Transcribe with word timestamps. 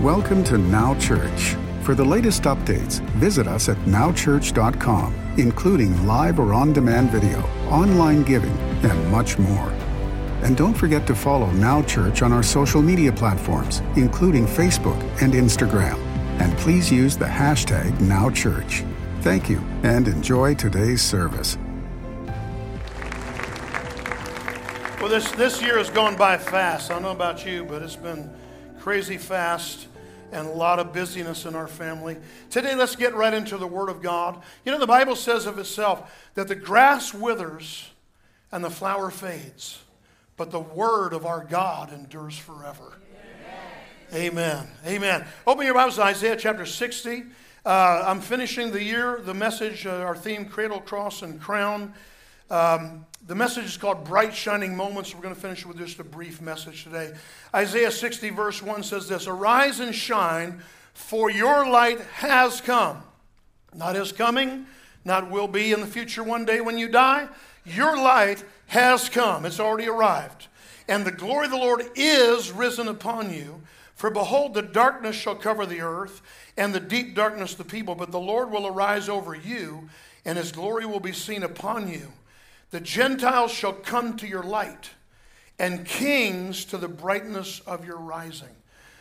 Welcome 0.00 0.42
to 0.44 0.56
Now 0.56 0.98
Church. 0.98 1.56
For 1.82 1.94
the 1.94 2.02
latest 2.02 2.44
updates, 2.44 3.00
visit 3.18 3.46
us 3.46 3.68
at 3.68 3.76
nowchurch.com, 3.84 5.34
including 5.36 6.06
live 6.06 6.40
or 6.40 6.54
on 6.54 6.72
demand 6.72 7.10
video, 7.10 7.40
online 7.68 8.22
giving, 8.22 8.56
and 8.82 9.10
much 9.10 9.36
more. 9.36 9.68
And 10.42 10.56
don't 10.56 10.72
forget 10.72 11.06
to 11.06 11.14
follow 11.14 11.50
Now 11.50 11.82
Church 11.82 12.22
on 12.22 12.32
our 12.32 12.42
social 12.42 12.80
media 12.80 13.12
platforms, 13.12 13.80
including 13.94 14.46
Facebook 14.46 14.98
and 15.20 15.34
Instagram. 15.34 15.98
And 16.40 16.56
please 16.56 16.90
use 16.90 17.18
the 17.18 17.26
hashtag 17.26 17.90
NowChurch. 17.98 18.90
Thank 19.20 19.50
you 19.50 19.58
and 19.82 20.08
enjoy 20.08 20.54
today's 20.54 21.02
service. 21.02 21.58
Well, 24.98 25.10
this, 25.10 25.30
this 25.32 25.60
year 25.60 25.76
has 25.76 25.90
gone 25.90 26.16
by 26.16 26.38
fast. 26.38 26.90
I 26.90 26.94
don't 26.94 27.02
know 27.02 27.10
about 27.10 27.44
you, 27.44 27.66
but 27.66 27.82
it's 27.82 27.96
been 27.96 28.30
crazy 28.78 29.18
fast 29.18 29.88
and 30.32 30.46
a 30.46 30.52
lot 30.52 30.78
of 30.78 30.92
busyness 30.92 31.44
in 31.44 31.54
our 31.54 31.68
family. 31.68 32.16
Today, 32.50 32.74
let's 32.74 32.96
get 32.96 33.14
right 33.14 33.34
into 33.34 33.56
the 33.56 33.66
Word 33.66 33.88
of 33.88 34.02
God. 34.02 34.42
You 34.64 34.72
know, 34.72 34.78
the 34.78 34.86
Bible 34.86 35.16
says 35.16 35.46
of 35.46 35.58
itself 35.58 36.30
that 36.34 36.48
the 36.48 36.54
grass 36.54 37.12
withers 37.12 37.90
and 38.52 38.64
the 38.64 38.70
flower 38.70 39.10
fades, 39.10 39.80
but 40.36 40.50
the 40.50 40.60
Word 40.60 41.12
of 41.12 41.26
our 41.26 41.44
God 41.44 41.92
endures 41.92 42.36
forever. 42.36 42.98
Amen. 44.12 44.66
Amen. 44.84 45.24
Open 45.46 45.64
your 45.64 45.74
Bibles 45.74 45.94
to 45.96 46.02
Isaiah 46.02 46.36
chapter 46.36 46.66
60. 46.66 47.24
Uh, 47.64 48.02
I'm 48.06 48.20
finishing 48.20 48.72
the 48.72 48.82
year, 48.82 49.20
the 49.24 49.34
message, 49.34 49.86
uh, 49.86 50.00
our 50.00 50.16
theme, 50.16 50.46
Cradle, 50.46 50.80
Cross, 50.80 51.22
and 51.22 51.40
Crown. 51.40 51.94
Um, 52.50 53.06
the 53.26 53.34
message 53.34 53.64
is 53.64 53.76
called 53.76 54.04
Bright 54.04 54.34
Shining 54.34 54.74
Moments. 54.74 55.14
We're 55.14 55.22
going 55.22 55.34
to 55.34 55.40
finish 55.40 55.66
with 55.66 55.78
just 55.78 55.98
a 55.98 56.04
brief 56.04 56.40
message 56.40 56.84
today. 56.84 57.12
Isaiah 57.54 57.90
60, 57.90 58.30
verse 58.30 58.62
1 58.62 58.82
says 58.82 59.08
this 59.08 59.26
Arise 59.26 59.80
and 59.80 59.94
shine, 59.94 60.62
for 60.94 61.30
your 61.30 61.68
light 61.68 62.00
has 62.00 62.60
come. 62.60 63.02
Not 63.74 63.94
is 63.94 64.12
coming, 64.12 64.66
not 65.04 65.30
will 65.30 65.48
be 65.48 65.72
in 65.72 65.80
the 65.80 65.86
future 65.86 66.24
one 66.24 66.44
day 66.44 66.60
when 66.60 66.78
you 66.78 66.88
die. 66.88 67.28
Your 67.64 67.96
light 67.96 68.42
has 68.68 69.08
come, 69.08 69.44
it's 69.44 69.60
already 69.60 69.88
arrived. 69.88 70.48
And 70.88 71.04
the 71.04 71.12
glory 71.12 71.44
of 71.44 71.52
the 71.52 71.58
Lord 71.58 71.84
is 71.94 72.50
risen 72.50 72.88
upon 72.88 73.32
you. 73.32 73.62
For 73.94 74.10
behold, 74.10 74.54
the 74.54 74.62
darkness 74.62 75.14
shall 75.14 75.36
cover 75.36 75.66
the 75.66 75.82
earth, 75.82 76.22
and 76.56 76.74
the 76.74 76.80
deep 76.80 77.14
darkness 77.14 77.54
the 77.54 77.64
people. 77.64 77.94
But 77.94 78.12
the 78.12 78.18
Lord 78.18 78.50
will 78.50 78.66
arise 78.66 79.10
over 79.10 79.34
you, 79.34 79.90
and 80.24 80.38
his 80.38 80.52
glory 80.52 80.86
will 80.86 81.00
be 81.00 81.12
seen 81.12 81.42
upon 81.42 81.86
you. 81.88 82.10
The 82.70 82.80
Gentiles 82.80 83.52
shall 83.52 83.72
come 83.72 84.16
to 84.18 84.26
your 84.26 84.42
light, 84.42 84.90
and 85.58 85.84
kings 85.84 86.64
to 86.66 86.78
the 86.78 86.88
brightness 86.88 87.60
of 87.66 87.84
your 87.84 87.98
rising. 87.98 88.48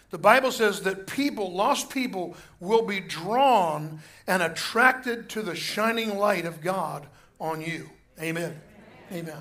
The 0.09 0.17
Bible 0.17 0.51
says 0.51 0.81
that 0.81 1.05
people, 1.05 1.53
lost 1.53 1.91
people, 1.91 2.35
will 2.59 2.85
be 2.85 2.99
drawn 2.99 3.99
and 4.25 4.41
attracted 4.41 5.29
to 5.29 5.43
the 5.43 5.55
shining 5.55 6.17
light 6.17 6.45
of 6.45 6.61
God 6.61 7.05
on 7.39 7.61
you. 7.61 7.89
Amen. 8.19 8.59
Amen. 9.11 9.37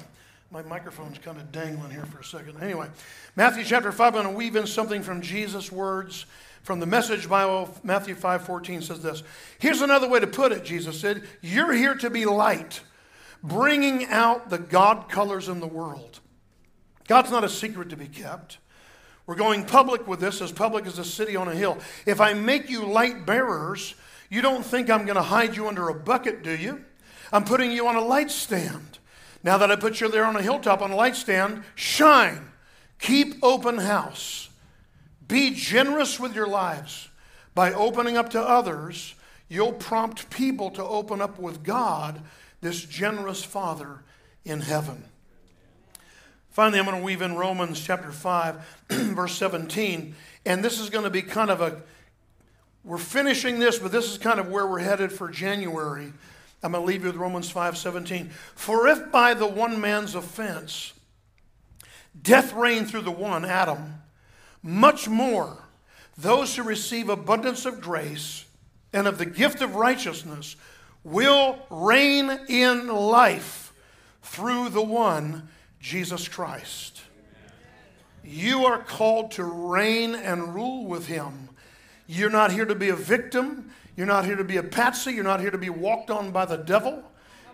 My 0.51 0.63
microphone's 0.63 1.19
kind 1.19 1.39
of 1.39 1.51
dangling 1.53 1.91
here 1.91 2.05
for 2.05 2.21
a 2.21 2.25
second. 2.25 2.63
Anyway, 2.63 2.89
Matthew 3.35 3.65
chapter 3.65 3.93
5, 3.93 4.15
I'm 4.15 4.23
going 4.23 4.35
to 4.35 4.39
weave 4.39 4.57
in 4.57 4.67
something 4.67 5.03
from 5.03 5.21
Jesus' 5.21 5.73
words 5.73 6.27
from 6.63 6.81
the 6.81 6.87
Message 6.87 7.29
Bible. 7.29 7.75
Matthew 7.83 8.15
5:14 8.15 8.83
says 8.83 9.03
this. 9.03 9.23
Here's 9.59 9.81
another 9.81 10.09
way 10.09 10.21
to 10.21 10.27
put 10.27 10.53
it, 10.53 10.65
Jesus 10.65 11.01
said, 11.01 11.27
You're 11.41 11.73
here 11.73 11.95
to 11.97 12.11
be 12.11 12.25
light 12.27 12.81
bringing 13.43 14.07
out 14.07 14.51
the 14.51 14.59
God 14.59 15.09
colors 15.09 15.49
in 15.49 15.61
the 15.61 15.67
world. 15.67 16.21
God's 17.07 17.31
not 17.31 17.45
a 17.45 17.49
secret 17.49 17.91
to 17.91 17.97
be 17.97 18.07
kept. 18.07 18.59
We're 19.27 19.35
going 19.35 19.65
public 19.65 20.07
with 20.07 20.21
this, 20.21 20.41
as 20.41 20.53
public 20.53 20.87
as 20.87 20.99
a 20.99 21.05
city 21.05 21.37
on 21.37 21.49
a 21.49 21.55
hill. 21.55 21.79
If 22.07 22.21
I 22.21 22.33
make 22.33 22.71
you 22.71 22.87
light 22.87 23.27
bearers, 23.27 23.95
you 24.31 24.41
don't 24.41 24.65
think 24.65 24.89
I'm 24.89 25.05
going 25.05 25.17
to 25.17 25.23
hide 25.23 25.57
you 25.57 25.69
under 25.69 25.89
a 25.89 25.95
bucket, 25.95 26.43
do 26.43 26.57
you? 26.57 26.85
I'm 27.33 27.45
putting 27.45 27.71
you 27.71 27.87
on 27.89 27.97
a 27.97 28.01
light 28.01 28.31
stand. 28.31 28.99
Now 29.43 29.59
that 29.59 29.71
I 29.71 29.77
put 29.77 30.01
you 30.01 30.11
there 30.11 30.25
on 30.25 30.37
a 30.37 30.43
hilltop 30.43 30.83
on 30.83 30.91
a 30.91 30.97
light 30.97 31.17
stand, 31.17 31.63
shine. 31.75 32.51
Keep 32.99 33.37
open 33.43 33.79
house. 33.79 34.49
Be 35.27 35.55
generous 35.55 36.19
with 36.19 36.35
your 36.35 36.49
lives. 36.49 37.09
By 37.55 37.73
opening 37.73 38.17
up 38.17 38.31
to 38.31 38.41
others, 38.41 39.15
you'll 39.49 39.73
prompt 39.73 40.31
people 40.31 40.71
to 40.71 40.85
open 40.85 41.21
up 41.21 41.39
with 41.39 41.63
God 41.63 42.23
this 42.61 42.85
generous 42.85 43.45
Father 43.45 44.03
in 44.45 44.61
heaven. 44.61 45.05
Finally, 46.51 46.81
I'm 46.81 46.87
going 46.87 46.99
to 46.99 47.05
weave 47.05 47.23
in 47.23 47.37
Romans 47.37 47.81
chapter 47.81 48.11
5, 48.11 48.85
verse 48.91 49.35
17. 49.37 50.15
And 50.45 50.65
this 50.65 50.81
is 50.81 50.91
going 50.91 51.05
to 51.05 51.11
be 51.11 51.23
kind 51.23 51.51
of 51.51 51.61
a, 51.61 51.83
we're 52.83 52.99
finishing 52.99 53.59
this, 53.61 53.79
but 53.79 53.93
this 53.93 54.11
is 54.11 54.19
kind 54.19 54.41
of 54.41 54.49
where 54.49 54.67
we're 54.67 54.81
headed 54.81 55.13
for 55.13 55.29
January. 55.29 56.13
I'm 56.63 56.73
going 56.73 56.83
to 56.83 56.87
leave 56.87 57.03
you 57.03 57.09
with 57.09 57.17
Romans 57.17 57.51
5 57.51 57.79
17. 57.79 58.31
For 58.55 58.89
if 58.89 59.13
by 59.13 59.35
the 59.35 59.47
one 59.47 59.81
man's 59.81 60.15
offense 60.15 60.95
death 62.21 62.53
reigned 62.53 62.91
through 62.91 63.03
the 63.03 63.13
one, 63.13 63.45
Adam, 63.45 64.03
much 64.63 65.09
more 65.09 65.65
those 66.17 66.57
who 66.57 66.65
receive 66.65 67.09
abundance 67.09 67.65
of 67.65 67.81
grace 67.81 68.45
and 68.93 69.07
of 69.07 69.19
the 69.19 69.27
gift 69.27 69.63
of 69.63 69.77
righteousness 69.77 70.57
will 71.05 71.59
reign 71.71 72.31
in 72.49 72.89
life 72.89 73.73
through 74.23 74.69
the 74.71 74.83
one, 74.83 75.49
Jesus 75.81 76.29
Christ. 76.29 77.03
You 78.25 78.67
are 78.67 78.79
called 78.79 79.31
to 79.33 79.45
reign 79.45 80.15
and 80.15 80.55
rule 80.55 80.87
with 80.87 81.07
him. 81.07 81.49
You're 82.07 82.31
not 82.31 82.53
here 82.53 82.67
to 82.67 82.75
be 82.75 82.91
a 82.91 82.97
victim. 82.97 83.71
You're 83.97 84.07
not 84.07 84.25
here 84.25 84.37
to 84.37 84.45
be 84.45 84.59
a 84.59 84.63
patsy. 84.63 85.13
You're 85.13 85.25
not 85.25 85.41
here 85.41 85.51
to 85.51 85.59
be 85.59 85.71
walked 85.71 86.11
on 86.11 86.31
by 86.31 86.45
the 86.45 86.57
devil. 86.57 87.03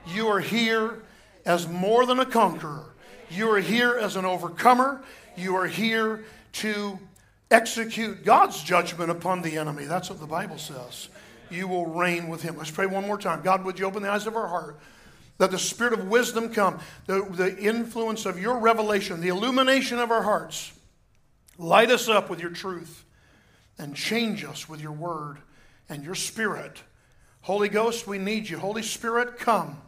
You 0.07 0.29
are 0.29 0.41
here 0.41 1.03
as 1.47 1.69
more 1.69 2.07
than 2.07 2.19
a 2.19 2.27
conqueror. 2.27 2.87
You 3.31 3.51
are 3.51 3.61
here 3.61 3.97
as 3.99 4.17
an 4.17 4.25
overcomer. 4.25 5.03
You 5.37 5.57
are 5.57 5.67
here 5.67 6.25
to 6.55 6.99
execute 7.51 8.25
God's 8.25 8.63
judgment 8.63 9.11
upon 9.11 9.43
the 9.43 9.57
enemy. 9.57 9.85
That's 9.85 10.11
what 10.11 10.21
the 10.21 10.27
Bible 10.27 10.59
says 10.59 11.09
you 11.51 11.69
will 11.69 11.87
reign 11.87 12.29
with 12.29 12.43
him. 12.43 12.57
Let's 12.57 12.71
pray 12.71 12.87
one 12.87 13.07
more 13.07 13.19
time. 13.19 13.43
God, 13.43 13.65
would 13.65 13.79
you 13.79 13.87
open 13.87 14.03
the 14.03 14.11
eyes 14.11 14.27
of 14.27 14.37
our 14.37 14.49
heart? 14.49 14.79
That 15.39 15.51
the 15.51 15.59
spirit 15.59 15.93
of 15.93 16.09
wisdom 16.09 16.49
come, 16.51 16.79
the, 17.07 17.27
the 17.31 17.59
influence 17.59 18.25
of 18.25 18.39
your 18.39 18.59
revelation, 18.59 19.21
the 19.21 19.29
illumination 19.29 19.99
of 19.99 20.11
our 20.11 20.23
hearts. 20.23 20.73
Light 21.59 21.91
us 21.91 22.09
up 22.09 22.31
with 22.31 22.41
your 22.41 22.51
truth 22.51 23.05
and 23.79 23.95
change 23.95 24.45
us 24.45 24.69
with 24.69 24.81
your 24.81 24.93
word 24.93 25.39
and 25.89 26.05
your 26.05 26.15
spirit. 26.15 26.83
Holy 27.43 27.69
Ghost, 27.69 28.07
we 28.07 28.19
need 28.19 28.49
you. 28.49 28.59
Holy 28.59 28.83
Spirit, 28.83 29.39
come. 29.39 29.79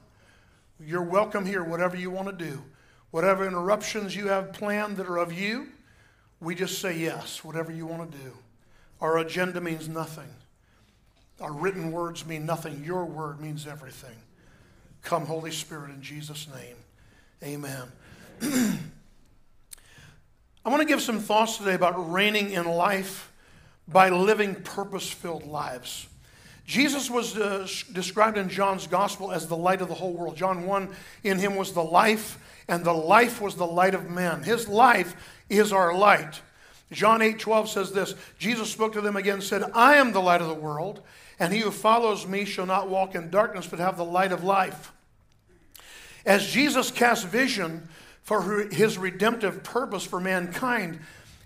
You're 0.78 1.02
welcome 1.02 1.46
here, 1.46 1.64
whatever 1.64 1.96
you 1.96 2.10
want 2.10 2.28
to 2.28 2.44
do. 2.44 2.62
Whatever 3.10 3.46
interruptions 3.46 4.14
you 4.14 4.28
have 4.28 4.52
planned 4.52 4.98
that 4.98 5.06
are 5.06 5.16
of 5.16 5.32
you, 5.32 5.68
we 6.40 6.54
just 6.54 6.80
say 6.80 6.98
yes, 6.98 7.42
whatever 7.42 7.72
you 7.72 7.86
want 7.86 8.12
to 8.12 8.18
do. 8.18 8.32
Our 9.00 9.18
agenda 9.18 9.60
means 9.60 9.88
nothing. 9.88 10.28
Our 11.40 11.52
written 11.52 11.92
words 11.92 12.24
mean 12.24 12.46
nothing. 12.46 12.82
Your 12.84 13.04
word 13.04 13.40
means 13.40 13.66
everything. 13.66 14.16
Come, 15.02 15.26
Holy 15.26 15.50
Spirit, 15.50 15.90
in 15.90 16.02
Jesus' 16.02 16.48
name. 16.54 16.76
Amen. 17.42 17.92
I 20.64 20.68
want 20.68 20.80
to 20.80 20.88
give 20.88 21.00
some 21.00 21.20
thoughts 21.20 21.58
today 21.58 21.74
about 21.74 22.10
reigning 22.10 22.50
in 22.50 22.64
life 22.64 23.30
by 23.86 24.08
living 24.08 24.54
purpose 24.54 25.08
filled 25.08 25.46
lives. 25.46 26.08
Jesus 26.66 27.08
was 27.08 27.36
uh, 27.36 27.68
described 27.92 28.36
in 28.36 28.48
John's 28.48 28.88
gospel 28.88 29.30
as 29.30 29.46
the 29.46 29.56
light 29.56 29.80
of 29.80 29.88
the 29.88 29.94
whole 29.94 30.12
world. 30.12 30.36
John 30.36 30.66
1 30.66 30.88
in 31.22 31.38
him 31.38 31.54
was 31.54 31.72
the 31.72 31.84
life, 31.84 32.38
and 32.66 32.84
the 32.84 32.92
life 32.92 33.40
was 33.40 33.54
the 33.54 33.66
light 33.66 33.94
of 33.94 34.10
men. 34.10 34.42
His 34.42 34.66
life 34.66 35.14
is 35.48 35.72
our 35.72 35.96
light. 35.96 36.40
John 36.90 37.22
8 37.22 37.38
12 37.38 37.68
says 37.68 37.92
this 37.92 38.14
Jesus 38.38 38.70
spoke 38.70 38.92
to 38.94 39.00
them 39.00 39.16
again 39.16 39.40
said, 39.40 39.70
I 39.74 39.96
am 39.96 40.12
the 40.12 40.20
light 40.20 40.40
of 40.40 40.48
the 40.48 40.54
world. 40.54 41.02
And 41.38 41.52
he 41.52 41.60
who 41.60 41.70
follows 41.70 42.26
me 42.26 42.44
shall 42.44 42.66
not 42.66 42.88
walk 42.88 43.14
in 43.14 43.30
darkness, 43.30 43.66
but 43.66 43.78
have 43.78 43.96
the 43.96 44.04
light 44.04 44.32
of 44.32 44.42
life. 44.42 44.92
As 46.24 46.46
Jesus 46.46 46.90
casts 46.90 47.24
vision 47.24 47.88
for 48.22 48.64
his 48.70 48.98
redemptive 48.98 49.62
purpose 49.62 50.04
for 50.04 50.20
mankind, 50.20 50.98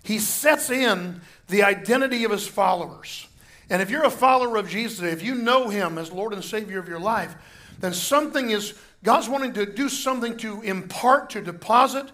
he 0.03 0.17
sets 0.17 0.69
in 0.69 1.21
the 1.49 1.63
identity 1.63 2.23
of 2.23 2.31
his 2.31 2.47
followers. 2.47 3.27
And 3.69 3.81
if 3.81 3.89
you're 3.89 4.05
a 4.05 4.11
follower 4.11 4.57
of 4.57 4.67
Jesus, 4.67 5.01
if 5.01 5.21
you 5.21 5.35
know 5.35 5.69
him 5.69 5.97
as 5.97 6.11
Lord 6.11 6.33
and 6.33 6.43
Savior 6.43 6.79
of 6.79 6.87
your 6.87 6.99
life, 6.99 7.35
then 7.79 7.93
something 7.93 8.49
is, 8.49 8.73
God's 9.03 9.29
wanting 9.29 9.53
to 9.53 9.65
do 9.65 9.89
something 9.89 10.37
to 10.37 10.61
impart, 10.61 11.31
to 11.31 11.41
deposit, 11.41 12.07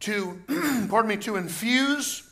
to, 0.00 0.40
pardon 0.88 1.08
me, 1.08 1.16
to 1.18 1.36
infuse 1.36 2.29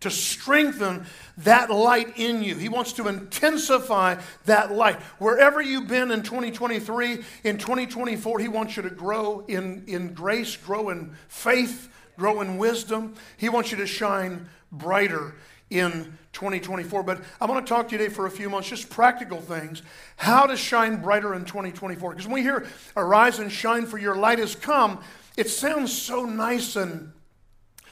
to 0.00 0.10
strengthen 0.10 1.06
that 1.38 1.70
light 1.70 2.18
in 2.18 2.42
you. 2.42 2.56
He 2.56 2.68
wants 2.68 2.92
to 2.94 3.08
intensify 3.08 4.20
that 4.46 4.72
light. 4.72 4.96
Wherever 5.18 5.60
you've 5.60 5.88
been 5.88 6.10
in 6.10 6.22
2023, 6.22 7.24
in 7.44 7.58
2024, 7.58 8.38
He 8.38 8.48
wants 8.48 8.76
you 8.76 8.82
to 8.82 8.90
grow 8.90 9.44
in, 9.48 9.84
in 9.86 10.14
grace, 10.14 10.56
grow 10.56 10.90
in 10.90 11.12
faith, 11.28 11.88
grow 12.16 12.40
in 12.40 12.58
wisdom. 12.58 13.14
He 13.36 13.48
wants 13.48 13.70
you 13.70 13.78
to 13.78 13.86
shine 13.86 14.48
brighter 14.70 15.34
in 15.70 16.18
2024. 16.32 17.02
But 17.02 17.22
I 17.40 17.46
want 17.46 17.66
to 17.66 17.68
talk 17.68 17.88
to 17.88 17.92
you 17.92 17.98
today 17.98 18.12
for 18.12 18.26
a 18.26 18.30
few 18.30 18.48
months, 18.48 18.68
just 18.68 18.88
practical 18.90 19.40
things, 19.40 19.82
how 20.16 20.46
to 20.46 20.56
shine 20.56 21.02
brighter 21.02 21.34
in 21.34 21.44
2024. 21.44 22.10
Because 22.10 22.26
when 22.26 22.34
we 22.34 22.42
hear 22.42 22.66
arise 22.96 23.38
and 23.38 23.50
shine 23.50 23.86
for 23.86 23.98
your 23.98 24.16
light 24.16 24.38
has 24.38 24.54
come, 24.54 25.00
it 25.36 25.48
sounds 25.48 25.96
so 25.96 26.24
nice 26.24 26.76
and 26.76 27.12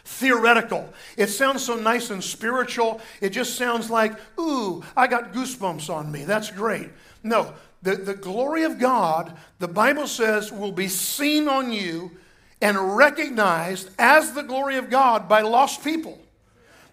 theoretical. 0.07 0.89
It 1.17 1.27
sounds 1.27 1.65
so 1.65 1.75
nice 1.75 2.11
and 2.11 2.23
spiritual. 2.23 3.01
It 3.21 3.31
just 3.31 3.57
sounds 3.57 3.91
like, 3.91 4.17
ooh, 4.39 4.85
I 4.97 5.09
got 5.09 5.33
goosebumps 5.33 5.91
on 5.91 6.11
me. 6.11 6.25
That's 6.25 6.51
great. 6.51 6.91
No, 7.23 7.53
the, 7.83 7.97
the 7.97 8.15
glory 8.15 8.63
of 8.63 8.79
God, 8.79 9.37
the 9.59 9.69
Bible 9.69 10.07
says, 10.07 10.53
will 10.53 10.73
be 10.73 10.89
seen 10.89 11.49
on 11.49 11.73
you 11.73 12.13
and 12.61 12.97
recognized 12.97 13.91
as 13.99 14.33
the 14.33 14.43
glory 14.43 14.77
of 14.77 14.91
God 14.91 15.29
by 15.29 15.41
lost 15.41 15.83
people 15.83 16.19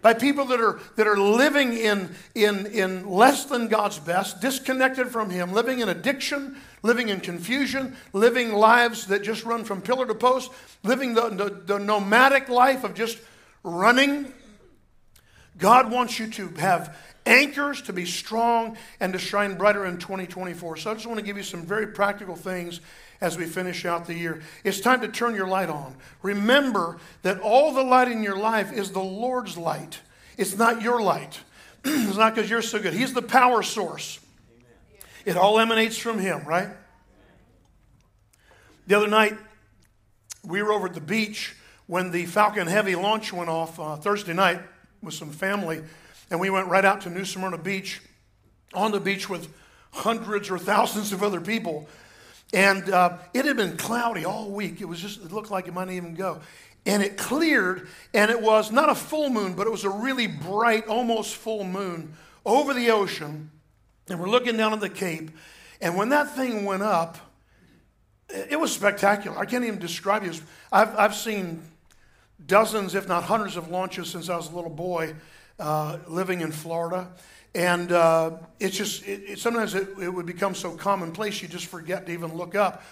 by 0.04 0.12
people 0.12 0.44
that 0.44 0.60
are, 0.60 0.78
that 0.96 1.06
are 1.06 1.18
living 1.18 1.72
in, 1.72 2.14
in, 2.34 2.66
in 2.66 3.08
less 3.08 3.46
than 3.46 3.68
God's 3.68 3.98
best, 3.98 4.38
disconnected 4.38 5.08
from 5.08 5.30
Him, 5.30 5.54
living 5.54 5.78
in 5.78 5.88
addiction, 5.88 6.58
living 6.82 7.08
in 7.08 7.20
confusion, 7.20 7.96
living 8.12 8.52
lives 8.52 9.06
that 9.06 9.22
just 9.22 9.46
run 9.46 9.64
from 9.64 9.80
pillar 9.80 10.04
to 10.04 10.14
post, 10.14 10.52
living 10.82 11.14
the, 11.14 11.30
the, 11.30 11.48
the 11.64 11.78
nomadic 11.78 12.50
life 12.50 12.84
of 12.84 12.92
just 12.92 13.18
running. 13.62 14.30
God 15.56 15.90
wants 15.90 16.18
you 16.18 16.30
to 16.32 16.48
have 16.48 16.94
anchors 17.26 17.82
to 17.82 17.92
be 17.92 18.04
strong 18.04 18.76
and 19.00 19.12
to 19.12 19.18
shine 19.18 19.56
brighter 19.56 19.86
in 19.86 19.98
2024. 19.98 20.76
So 20.76 20.90
I 20.90 20.94
just 20.94 21.06
want 21.06 21.18
to 21.18 21.24
give 21.24 21.36
you 21.36 21.42
some 21.42 21.62
very 21.62 21.86
practical 21.86 22.36
things 22.36 22.80
as 23.20 23.38
we 23.38 23.44
finish 23.44 23.84
out 23.84 24.06
the 24.06 24.14
year. 24.14 24.42
It's 24.64 24.80
time 24.80 25.00
to 25.00 25.08
turn 25.08 25.34
your 25.34 25.46
light 25.46 25.70
on. 25.70 25.94
Remember 26.22 26.98
that 27.22 27.40
all 27.40 27.72
the 27.72 27.82
light 27.82 28.08
in 28.08 28.22
your 28.22 28.36
life 28.36 28.72
is 28.72 28.90
the 28.90 29.02
Lord's 29.02 29.56
light, 29.56 30.00
it's 30.36 30.56
not 30.56 30.82
your 30.82 31.00
light. 31.00 31.40
it's 31.84 32.16
not 32.16 32.34
because 32.34 32.48
you're 32.48 32.62
so 32.62 32.80
good. 32.80 32.94
He's 32.94 33.12
the 33.12 33.22
power 33.22 33.62
source. 33.62 34.18
It 35.26 35.36
all 35.36 35.58
emanates 35.58 35.98
from 35.98 36.18
Him, 36.18 36.44
right? 36.44 36.68
The 38.86 38.96
other 38.96 39.08
night, 39.08 39.36
we 40.42 40.62
were 40.62 40.72
over 40.72 40.86
at 40.86 40.94
the 40.94 41.00
beach 41.00 41.54
when 41.86 42.10
the 42.10 42.26
Falcon 42.26 42.66
Heavy 42.66 42.94
launch 42.94 43.32
went 43.32 43.50
off 43.50 43.78
uh, 43.78 43.96
Thursday 43.96 44.32
night 44.32 44.60
with 45.02 45.14
some 45.14 45.30
family, 45.30 45.82
and 46.30 46.40
we 46.40 46.50
went 46.50 46.68
right 46.68 46.84
out 46.84 47.02
to 47.02 47.10
New 47.10 47.24
Smyrna 47.24 47.58
Beach 47.58 48.00
on 48.72 48.92
the 48.92 49.00
beach 49.00 49.28
with 49.28 49.52
hundreds 49.92 50.50
or 50.50 50.58
thousands 50.58 51.12
of 51.12 51.22
other 51.22 51.40
people. 51.40 51.88
And 52.52 52.88
uh, 52.90 53.18
it 53.32 53.44
had 53.44 53.56
been 53.56 53.76
cloudy 53.76 54.24
all 54.24 54.50
week. 54.50 54.80
It 54.80 54.86
was 54.86 55.00
just, 55.00 55.24
it 55.24 55.32
looked 55.32 55.50
like 55.50 55.68
it 55.68 55.74
might 55.74 55.90
even 55.90 56.14
go. 56.14 56.40
And 56.86 57.02
it 57.02 57.16
cleared, 57.16 57.88
and 58.12 58.30
it 58.30 58.40
was 58.40 58.70
not 58.70 58.90
a 58.90 58.94
full 58.94 59.30
moon, 59.30 59.54
but 59.54 59.66
it 59.66 59.70
was 59.70 59.84
a 59.84 59.90
really 59.90 60.26
bright, 60.26 60.86
almost 60.86 61.34
full 61.34 61.64
moon 61.64 62.14
over 62.44 62.74
the 62.74 62.90
ocean. 62.90 63.50
And 64.08 64.20
we're 64.20 64.28
looking 64.28 64.56
down 64.56 64.72
at 64.72 64.80
the 64.80 64.90
Cape. 64.90 65.30
And 65.80 65.96
when 65.96 66.10
that 66.10 66.34
thing 66.34 66.64
went 66.64 66.82
up, 66.82 67.16
it 68.28 68.58
was 68.58 68.72
spectacular. 68.72 69.38
I 69.38 69.46
can't 69.46 69.64
even 69.64 69.78
describe 69.78 70.24
it. 70.24 70.40
I've, 70.70 70.96
I've 70.96 71.14
seen 71.14 71.62
dozens, 72.44 72.94
if 72.94 73.08
not 73.08 73.24
hundreds, 73.24 73.56
of 73.56 73.68
launches 73.68 74.10
since 74.10 74.28
I 74.28 74.36
was 74.36 74.50
a 74.50 74.54
little 74.54 74.70
boy 74.70 75.14
uh, 75.58 75.98
living 76.08 76.40
in 76.40 76.52
Florida. 76.52 77.08
And 77.54 77.92
uh, 77.92 78.38
it's 78.58 78.76
just, 78.76 79.06
it, 79.06 79.22
it, 79.26 79.38
sometimes 79.38 79.74
it, 79.74 79.88
it 80.00 80.08
would 80.08 80.26
become 80.26 80.54
so 80.54 80.72
commonplace 80.72 81.40
you 81.40 81.48
just 81.48 81.66
forget 81.66 82.06
to 82.06 82.12
even 82.12 82.34
look 82.36 82.54
up. 82.54 82.82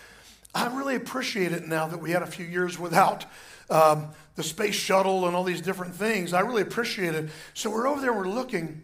I 0.55 0.67
really 0.76 0.94
appreciate 0.94 1.53
it 1.53 1.67
now 1.67 1.88
that 1.88 1.99
we 1.99 2.11
had 2.11 2.23
a 2.23 2.26
few 2.26 2.47
years 2.47 2.79
without 2.79 3.25
um, 3.70 4.11
the 4.37 4.43
space 4.43 4.75
shuttle 4.75 5.26
and 5.26 5.35
all 5.35 5.44
these 5.44 5.62
different 5.62 5.94
things. 5.94 6.32
I 6.32 6.41
really 6.41 6.62
appreciate 6.62 7.14
it. 7.14 7.31
So 7.55 7.70
we're 7.70 7.88
over 7.88 8.00
there, 8.00 8.12
we're 8.12 8.29
looking, 8.29 8.82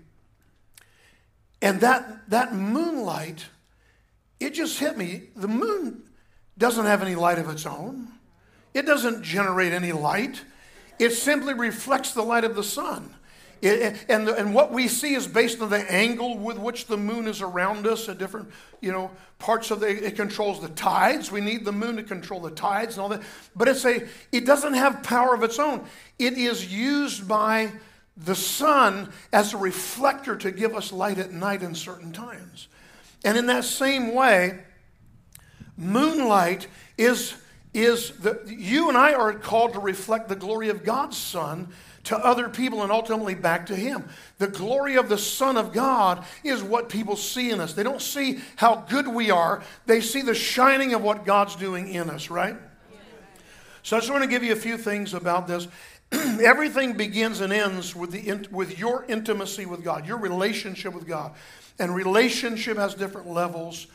and 1.60 1.80
that, 1.80 2.30
that 2.30 2.54
moonlight, 2.54 3.46
it 4.40 4.54
just 4.54 4.78
hit 4.78 4.96
me. 4.96 5.24
The 5.36 5.48
moon 5.48 6.04
doesn't 6.56 6.86
have 6.86 7.02
any 7.02 7.14
light 7.14 7.38
of 7.38 7.48
its 7.50 7.66
own, 7.66 8.08
it 8.74 8.82
doesn't 8.86 9.22
generate 9.22 9.72
any 9.72 9.92
light, 9.92 10.42
it 10.98 11.10
simply 11.10 11.54
reflects 11.54 12.12
the 12.12 12.22
light 12.22 12.44
of 12.44 12.56
the 12.56 12.64
sun. 12.64 13.14
It, 13.60 13.96
and, 14.08 14.28
and 14.28 14.54
what 14.54 14.72
we 14.72 14.88
see 14.88 15.14
is 15.14 15.26
based 15.26 15.60
on 15.60 15.70
the 15.70 15.90
angle 15.90 16.38
with 16.38 16.58
which 16.58 16.86
the 16.86 16.96
moon 16.96 17.26
is 17.26 17.42
around 17.42 17.86
us 17.86 18.08
at 18.08 18.18
different, 18.18 18.50
you 18.80 18.92
know, 18.92 19.10
parts 19.38 19.70
of 19.70 19.80
the, 19.80 19.88
it 19.88 20.16
controls 20.16 20.60
the 20.60 20.68
tides. 20.68 21.32
We 21.32 21.40
need 21.40 21.64
the 21.64 21.72
moon 21.72 21.96
to 21.96 22.02
control 22.02 22.40
the 22.40 22.50
tides 22.50 22.94
and 22.94 23.02
all 23.02 23.08
that. 23.08 23.22
But 23.56 23.68
it's 23.68 23.84
a, 23.84 24.06
it 24.32 24.46
doesn't 24.46 24.74
have 24.74 25.02
power 25.02 25.34
of 25.34 25.42
its 25.42 25.58
own. 25.58 25.84
It 26.18 26.34
is 26.34 26.72
used 26.72 27.26
by 27.26 27.72
the 28.16 28.34
sun 28.34 29.12
as 29.32 29.54
a 29.54 29.56
reflector 29.56 30.36
to 30.36 30.50
give 30.50 30.74
us 30.74 30.92
light 30.92 31.18
at 31.18 31.32
night 31.32 31.62
in 31.62 31.74
certain 31.74 32.12
times. 32.12 32.68
And 33.24 33.36
in 33.36 33.46
that 33.46 33.64
same 33.64 34.14
way, 34.14 34.60
moonlight 35.76 36.66
is, 36.96 37.34
is 37.74 38.10
the, 38.18 38.40
you 38.46 38.88
and 38.88 38.96
I 38.96 39.14
are 39.14 39.32
called 39.32 39.74
to 39.74 39.80
reflect 39.80 40.28
the 40.28 40.36
glory 40.36 40.68
of 40.68 40.84
God's 40.84 41.16
sun 41.16 41.68
to 42.08 42.16
other 42.16 42.48
people 42.48 42.82
and 42.82 42.90
ultimately 42.90 43.34
back 43.34 43.66
to 43.66 43.76
Him. 43.76 44.08
The 44.38 44.48
glory 44.48 44.96
of 44.96 45.10
the 45.10 45.18
Son 45.18 45.58
of 45.58 45.74
God 45.74 46.24
is 46.42 46.62
what 46.62 46.88
people 46.88 47.16
see 47.16 47.50
in 47.50 47.60
us. 47.60 47.74
They 47.74 47.82
don't 47.82 48.00
see 48.00 48.40
how 48.56 48.86
good 48.88 49.06
we 49.06 49.30
are, 49.30 49.62
they 49.84 50.00
see 50.00 50.22
the 50.22 50.34
shining 50.34 50.94
of 50.94 51.02
what 51.02 51.26
God's 51.26 51.54
doing 51.54 51.92
in 51.92 52.08
us, 52.08 52.30
right? 52.30 52.56
So 53.82 53.96
I 53.96 54.00
just 54.00 54.10
want 54.10 54.22
to 54.22 54.28
give 54.28 54.42
you 54.42 54.52
a 54.52 54.56
few 54.56 54.78
things 54.78 55.12
about 55.12 55.46
this. 55.46 55.68
Everything 56.12 56.94
begins 56.94 57.42
and 57.42 57.52
ends 57.52 57.94
with, 57.94 58.12
the, 58.12 58.48
with 58.50 58.78
your 58.78 59.04
intimacy 59.04 59.66
with 59.66 59.84
God, 59.84 60.06
your 60.06 60.18
relationship 60.18 60.94
with 60.94 61.06
God. 61.06 61.34
And 61.78 61.94
relationship 61.94 62.78
has 62.78 62.94
different 62.94 63.28
levels. 63.28 63.86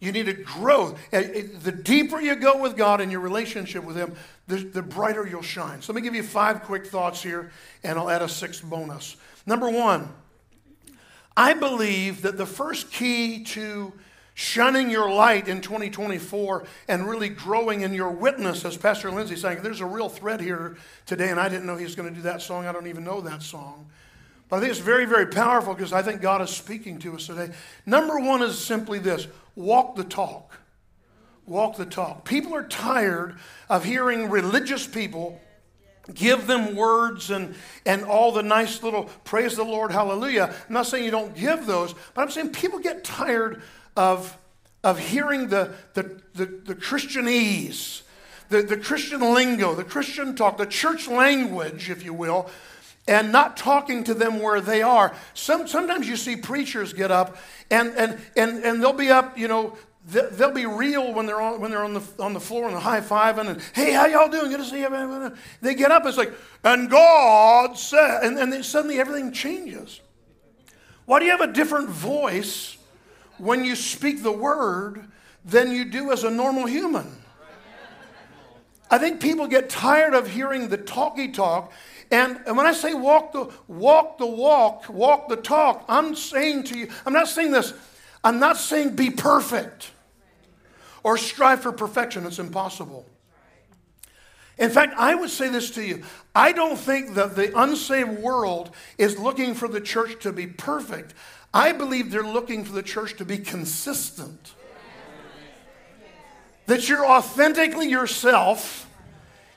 You 0.00 0.12
need 0.12 0.26
to 0.26 0.32
grow. 0.32 0.96
Eh, 1.12 1.28
eh, 1.34 1.42
the 1.62 1.72
deeper 1.72 2.20
you 2.20 2.34
go 2.36 2.60
with 2.60 2.76
God 2.76 3.02
in 3.02 3.10
your 3.10 3.20
relationship 3.20 3.84
with 3.84 3.96
Him, 3.96 4.16
the, 4.50 4.58
the 4.58 4.82
brighter 4.82 5.26
you'll 5.26 5.42
shine. 5.42 5.80
So 5.80 5.92
let 5.92 6.02
me 6.02 6.02
give 6.02 6.14
you 6.14 6.22
five 6.22 6.62
quick 6.62 6.86
thoughts 6.86 7.22
here, 7.22 7.50
and 7.82 7.98
I'll 7.98 8.10
add 8.10 8.22
a 8.22 8.28
sixth 8.28 8.62
bonus. 8.62 9.16
Number 9.46 9.70
one, 9.70 10.12
I 11.36 11.54
believe 11.54 12.22
that 12.22 12.36
the 12.36 12.46
first 12.46 12.92
key 12.92 13.44
to 13.44 13.92
shining 14.34 14.90
your 14.90 15.10
light 15.10 15.48
in 15.48 15.60
2024 15.60 16.64
and 16.88 17.08
really 17.08 17.28
growing 17.28 17.82
in 17.82 17.94
your 17.94 18.10
witness, 18.10 18.64
as 18.64 18.76
Pastor 18.76 19.10
Lindsay 19.10 19.36
saying, 19.36 19.62
there's 19.62 19.80
a 19.80 19.86
real 19.86 20.08
thread 20.08 20.40
here 20.40 20.76
today, 21.06 21.30
and 21.30 21.38
I 21.38 21.48
didn't 21.48 21.66
know 21.66 21.76
he 21.76 21.84
was 21.84 21.94
going 21.94 22.08
to 22.08 22.14
do 22.14 22.22
that 22.22 22.42
song. 22.42 22.66
I 22.66 22.72
don't 22.72 22.86
even 22.86 23.04
know 23.04 23.20
that 23.20 23.42
song. 23.42 23.86
But 24.48 24.56
I 24.56 24.60
think 24.60 24.70
it's 24.72 24.80
very, 24.80 25.04
very 25.04 25.26
powerful 25.26 25.74
because 25.74 25.92
I 25.92 26.02
think 26.02 26.20
God 26.20 26.42
is 26.42 26.50
speaking 26.50 26.98
to 27.00 27.14
us 27.14 27.26
today. 27.26 27.50
Number 27.86 28.18
one 28.18 28.42
is 28.42 28.58
simply 28.58 28.98
this 28.98 29.28
walk 29.54 29.94
the 29.94 30.04
talk. 30.04 30.59
Walk 31.50 31.76
the 31.76 31.84
talk. 31.84 32.24
People 32.24 32.54
are 32.54 32.62
tired 32.62 33.34
of 33.68 33.82
hearing 33.84 34.30
religious 34.30 34.86
people 34.86 35.40
give 36.14 36.46
them 36.46 36.76
words 36.76 37.28
and, 37.32 37.56
and 37.84 38.04
all 38.04 38.30
the 38.30 38.42
nice 38.42 38.84
little 38.84 39.10
praise 39.24 39.56
the 39.56 39.64
Lord, 39.64 39.90
hallelujah. 39.90 40.54
I'm 40.68 40.72
not 40.72 40.86
saying 40.86 41.04
you 41.04 41.10
don't 41.10 41.34
give 41.34 41.66
those, 41.66 41.92
but 42.14 42.22
I'm 42.22 42.30
saying 42.30 42.50
people 42.50 42.78
get 42.78 43.02
tired 43.02 43.62
of, 43.96 44.38
of 44.84 45.00
hearing 45.00 45.48
the, 45.48 45.72
the, 45.94 46.20
the, 46.34 46.46
the 46.46 46.74
Christianese, 46.76 48.02
the, 48.48 48.62
the 48.62 48.76
Christian 48.76 49.20
lingo, 49.20 49.74
the 49.74 49.82
Christian 49.82 50.36
talk, 50.36 50.56
the 50.56 50.66
church 50.66 51.08
language, 51.08 51.90
if 51.90 52.04
you 52.04 52.14
will, 52.14 52.48
and 53.08 53.32
not 53.32 53.56
talking 53.56 54.04
to 54.04 54.14
them 54.14 54.38
where 54.38 54.60
they 54.60 54.82
are. 54.82 55.16
Some, 55.34 55.66
sometimes 55.66 56.08
you 56.08 56.16
see 56.16 56.36
preachers 56.36 56.92
get 56.92 57.10
up 57.10 57.36
and, 57.72 57.90
and, 57.96 58.20
and, 58.36 58.64
and 58.64 58.80
they'll 58.80 58.92
be 58.92 59.10
up, 59.10 59.36
you 59.36 59.48
know, 59.48 59.76
they'll 60.12 60.52
be 60.52 60.66
real 60.66 61.12
when 61.12 61.26
they're 61.26 61.40
on, 61.40 61.60
when 61.60 61.70
they're 61.70 61.84
on 61.84 61.94
the, 61.94 62.02
on 62.18 62.32
the 62.32 62.40
floor 62.40 62.66
and 62.66 62.76
the 62.76 62.80
high 62.80 63.00
fiving 63.00 63.48
and, 63.48 63.62
hey, 63.74 63.92
how 63.92 64.06
y'all 64.06 64.28
doing? 64.28 64.50
Good 64.50 64.58
to 64.58 64.64
see 64.64 64.80
you. 64.80 65.36
They 65.60 65.74
get 65.74 65.90
up, 65.90 66.06
it's 66.06 66.18
like, 66.18 66.32
and 66.64 66.90
God 66.90 67.78
said, 67.78 68.22
and, 68.22 68.38
and 68.38 68.52
then 68.52 68.62
suddenly 68.62 68.98
everything 68.98 69.32
changes. 69.32 70.00
Why 71.06 71.18
do 71.18 71.24
you 71.24 71.30
have 71.30 71.40
a 71.40 71.52
different 71.52 71.88
voice 71.88 72.76
when 73.38 73.64
you 73.64 73.74
speak 73.74 74.22
the 74.22 74.32
word 74.32 75.04
than 75.44 75.72
you 75.72 75.84
do 75.84 76.12
as 76.12 76.24
a 76.24 76.30
normal 76.30 76.66
human? 76.66 77.16
I 78.92 78.98
think 78.98 79.20
people 79.20 79.46
get 79.46 79.70
tired 79.70 80.14
of 80.14 80.28
hearing 80.28 80.68
the 80.68 80.76
talky 80.76 81.28
talk 81.28 81.72
and, 82.10 82.40
and 82.46 82.56
when 82.56 82.66
I 82.66 82.72
say 82.72 82.92
walk 82.92 83.32
the 83.32 83.52
walk 83.68 84.18
the 84.18 84.26
walk, 84.26 84.88
walk 84.88 85.28
the 85.28 85.36
talk, 85.36 85.84
I'm 85.88 86.14
saying 86.16 86.64
to 86.64 86.78
you, 86.78 86.88
I'm 87.06 87.12
not 87.12 87.28
saying 87.28 87.52
this, 87.52 87.72
I'm 88.24 88.40
not 88.40 88.56
saying 88.56 88.96
be 88.96 89.10
perfect 89.10 89.92
or 91.02 91.16
strive 91.16 91.62
for 91.62 91.72
perfection. 91.72 92.26
It's 92.26 92.38
impossible. 92.38 93.06
In 94.58 94.68
fact, 94.68 94.94
I 94.98 95.14
would 95.14 95.30
say 95.30 95.48
this 95.48 95.70
to 95.72 95.82
you. 95.82 96.02
I 96.34 96.52
don't 96.52 96.76
think 96.76 97.14
that 97.14 97.34
the 97.34 97.58
unsaved 97.58 98.18
world 98.18 98.70
is 98.98 99.18
looking 99.18 99.54
for 99.54 99.68
the 99.68 99.80
church 99.80 100.22
to 100.22 100.32
be 100.32 100.46
perfect. 100.46 101.14
I 101.54 101.72
believe 101.72 102.10
they're 102.10 102.22
looking 102.22 102.64
for 102.64 102.72
the 102.72 102.82
church 102.82 103.16
to 103.16 103.24
be 103.24 103.38
consistent. 103.38 104.52
That 106.66 106.88
you're 106.90 107.06
authentically 107.06 107.88
yourself 107.88 108.86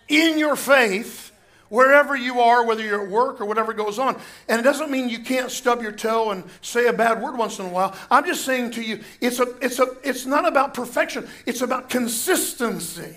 in 0.08 0.40
your 0.40 0.56
faith 0.56 1.33
wherever 1.74 2.16
you 2.16 2.40
are, 2.40 2.64
whether 2.64 2.84
you're 2.84 3.02
at 3.02 3.10
work 3.10 3.42
or 3.42 3.46
whatever 3.46 3.74
goes 3.74 3.98
on. 3.98 4.16
And 4.48 4.60
it 4.60 4.64
doesn't 4.64 4.92
mean 4.92 5.10
you 5.10 5.18
can't 5.18 5.50
stub 5.50 5.82
your 5.82 5.92
toe 5.92 6.30
and 6.30 6.44
say 6.62 6.86
a 6.86 6.94
bad 6.94 7.20
word 7.20 7.36
once 7.36 7.58
in 7.58 7.66
a 7.66 7.70
while. 7.70 7.96
I'm 8.12 8.28
just 8.28 8.46
saying 8.46 8.72
to 8.72 8.84
you, 8.84 9.00
it's, 9.20 9.40
a, 9.40 9.48
it's, 9.60 9.80
a, 9.80 9.88
it's 10.04 10.28
not 10.28 10.48
about 10.48 10.76
perfection, 10.76 11.28
it's 11.48 11.62
about 11.62 11.90
consistency. 11.90 13.16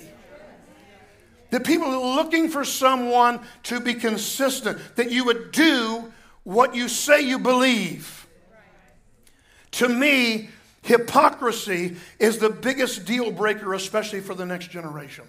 That 1.50 1.66
people 1.66 1.86
are 1.86 2.16
looking 2.16 2.48
for 2.48 2.64
someone 2.64 3.40
to 3.64 3.78
be 3.78 3.92
consistent, 3.92 4.78
that 4.96 5.10
you 5.10 5.26
would 5.26 5.52
do 5.52 6.10
what 6.42 6.74
you 6.74 6.88
say 6.88 7.20
you 7.20 7.38
believe. 7.38 8.26
To 9.72 9.86
me, 9.86 10.48
hypocrisy 10.80 11.96
is 12.18 12.38
the 12.38 12.48
biggest 12.48 13.04
deal 13.04 13.30
breaker, 13.32 13.74
especially 13.74 14.20
for 14.20 14.34
the 14.34 14.46
next 14.46 14.70
generation. 14.70 15.24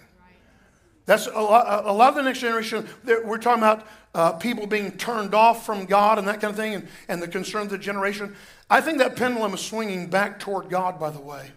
That's 1.08 1.26
a 1.26 1.40
lot, 1.40 1.86
a 1.86 1.90
lot 1.90 2.10
of 2.10 2.16
the 2.16 2.22
next 2.22 2.40
generation, 2.40 2.86
we're 3.02 3.38
talking 3.38 3.62
about 3.62 3.86
uh, 4.14 4.32
people 4.32 4.66
being 4.66 4.92
turned 4.92 5.34
off 5.34 5.64
from 5.64 5.86
God 5.86 6.18
and 6.18 6.28
that 6.28 6.38
kind 6.38 6.50
of 6.50 6.56
thing, 6.56 6.74
and, 6.74 6.88
and 7.08 7.22
the 7.22 7.28
concern 7.28 7.62
of 7.62 7.70
the 7.70 7.78
generation. 7.78 8.36
I 8.68 8.82
think 8.82 8.98
that 8.98 9.16
pendulum 9.16 9.54
is 9.54 9.60
swinging 9.60 10.10
back 10.10 10.38
toward 10.38 10.68
God, 10.68 11.00
by 11.00 11.08
the 11.08 11.18
way. 11.18 11.52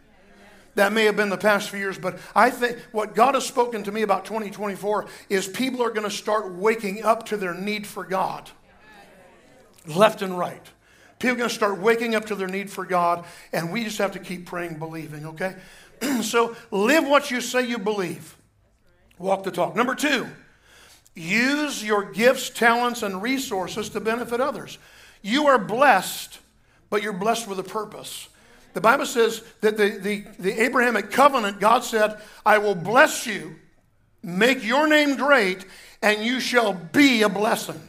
That 0.76 0.94
may 0.94 1.04
have 1.04 1.18
been 1.18 1.28
the 1.28 1.36
past 1.36 1.70
few 1.70 1.80
years, 1.80 1.98
but 1.98 2.18
I 2.34 2.50
think 2.50 2.80
what 2.94 3.14
God 3.14 3.34
has 3.34 3.46
spoken 3.46 3.84
to 3.84 3.92
me 3.92 4.04
about 4.04 4.24
2024 4.24 5.08
is 5.28 5.50
people 5.50 5.84
are 5.84 5.92
going 5.92 6.10
to 6.10 6.16
start 6.16 6.54
waking 6.54 7.04
up 7.04 7.26
to 7.26 7.36
their 7.36 7.54
need 7.54 7.86
for 7.86 8.06
God, 8.06 8.50
left 9.86 10.22
and 10.22 10.40
right. 10.40 10.66
People 11.20 11.34
are 11.34 11.40
going 11.40 11.50
to 11.50 11.56
start 11.56 11.78
waking 11.78 12.16
up 12.16 12.26
to 12.28 12.36
their 12.36 12.48
need 12.48 12.72
for 12.72 12.86
God, 12.86 13.26
and 13.52 13.70
we 13.70 13.84
just 13.84 13.98
have 13.98 14.14
to 14.14 14.20
keep 14.20 14.46
praying, 14.46 14.80
believing, 14.80 15.26
okay? 15.26 15.58
so 16.22 16.56
live 16.72 17.06
what 17.06 17.30
you 17.32 17.42
say 17.42 17.68
you 17.68 17.78
believe. 17.78 18.38
Walk 19.22 19.44
the 19.44 19.52
talk. 19.52 19.76
Number 19.76 19.96
two, 19.96 20.28
use 21.16 21.84
your 21.84 22.12
gifts, 22.12 22.50
talents, 22.50 23.04
and 23.04 23.22
resources 23.22 23.90
to 23.90 24.00
benefit 24.00 24.42
others. 24.42 24.78
You 25.22 25.48
are 25.48 25.60
blessed, 25.60 26.40
but 26.90 27.04
you're 27.04 27.14
blessed 27.14 27.48
with 27.48 27.60
a 27.60 27.64
purpose. 27.64 28.28
The 28.74 28.82
Bible 28.82 29.06
says 29.06 29.44
that 29.62 29.78
the, 29.78 29.90
the, 29.90 30.26
the 30.40 30.62
Abrahamic 30.62 31.12
covenant, 31.12 31.60
God 31.60 31.84
said, 31.84 32.20
I 32.46 32.58
will 32.58 32.76
bless 32.76 33.28
you, 33.28 33.56
make 34.24 34.64
your 34.64 34.88
name 34.88 35.18
great, 35.18 35.66
and 36.02 36.24
you 36.24 36.40
shall 36.40 36.74
be 36.74 37.22
a 37.22 37.30
blessing. 37.30 37.80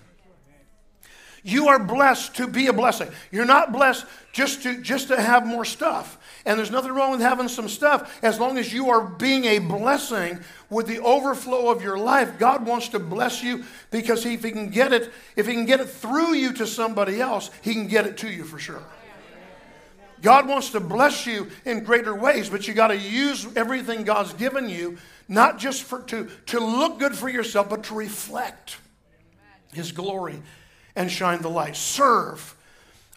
You 1.45 1.69
are 1.69 1.79
blessed 1.79 2.37
to 2.37 2.47
be 2.47 2.67
a 2.67 2.73
blessing. 2.73 3.09
You're 3.31 3.47
not 3.47 3.73
blessed 3.73 4.07
just 4.33 4.63
to, 4.65 4.81
just 4.81 5.09
to 5.09 5.21
have 5.21 5.47
more 5.47 5.65
stuff. 5.65 6.19
And 6.45 6.59
there's 6.59 6.71
nothing 6.71 6.93
wrong 6.93 7.13
with 7.13 7.21
having 7.21 7.49
some 7.49 7.69
stuff 7.69 8.19
as 8.23 8.41
long 8.41 8.59
as 8.59 8.73
you 8.73 8.91
are 8.91 9.01
being 9.01 9.45
a 9.45 9.59
blessing 9.61 10.41
with 10.71 10.87
the 10.87 11.01
overflow 11.01 11.71
of 11.71 11.83
your 11.83 11.99
life. 11.99 12.39
God 12.39 12.67
wants 12.67 12.89
to 12.91 12.99
bless 12.99 13.43
you 13.43 13.65
because 13.91 14.27
if 14.27 14.43
he 14.43 14.51
can 14.51 14.69
get 14.69 14.93
it, 14.93 15.13
if 15.37 15.47
he 15.47 15.53
can 15.53 15.67
get 15.67 15.81
it 15.81 15.89
through 15.89 16.35
you 16.35 16.53
to 16.55 16.67
somebody 16.67 17.21
else, 17.21 17.51
he 17.63 17.75
can 17.75 17.87
get 17.87 18.07
it 18.07 18.17
to 18.19 18.29
you 18.29 18.43
for 18.45 18.59
sure. 18.59 18.83
God 20.21 20.49
wants 20.49 20.71
to 20.71 20.81
bless 20.81 21.27
you 21.27 21.49
in 21.65 21.83
greater 21.83 22.15
ways, 22.15 22.49
but 22.49 22.67
you 22.67 22.75
got 22.75 22.89
to 22.89 22.97
use 22.97 23.47
everything 23.57 24.05
God's 24.05 24.33
given 24.33 24.69
you, 24.69 24.99
not 25.29 25.59
just 25.59 25.83
for 25.83 26.01
to, 26.03 26.31
to 26.47 26.61
look 26.61 27.01
good 27.01 27.17
for 27.17 27.29
yourself, 27.29 27.69
but 27.69 27.85
to 27.85 27.95
reflect 27.95 28.77
his 29.73 29.91
glory 29.91 30.41
and 30.95 31.11
shine 31.11 31.43
the 31.43 31.51
light. 31.51 31.77
Serve. 31.77 32.57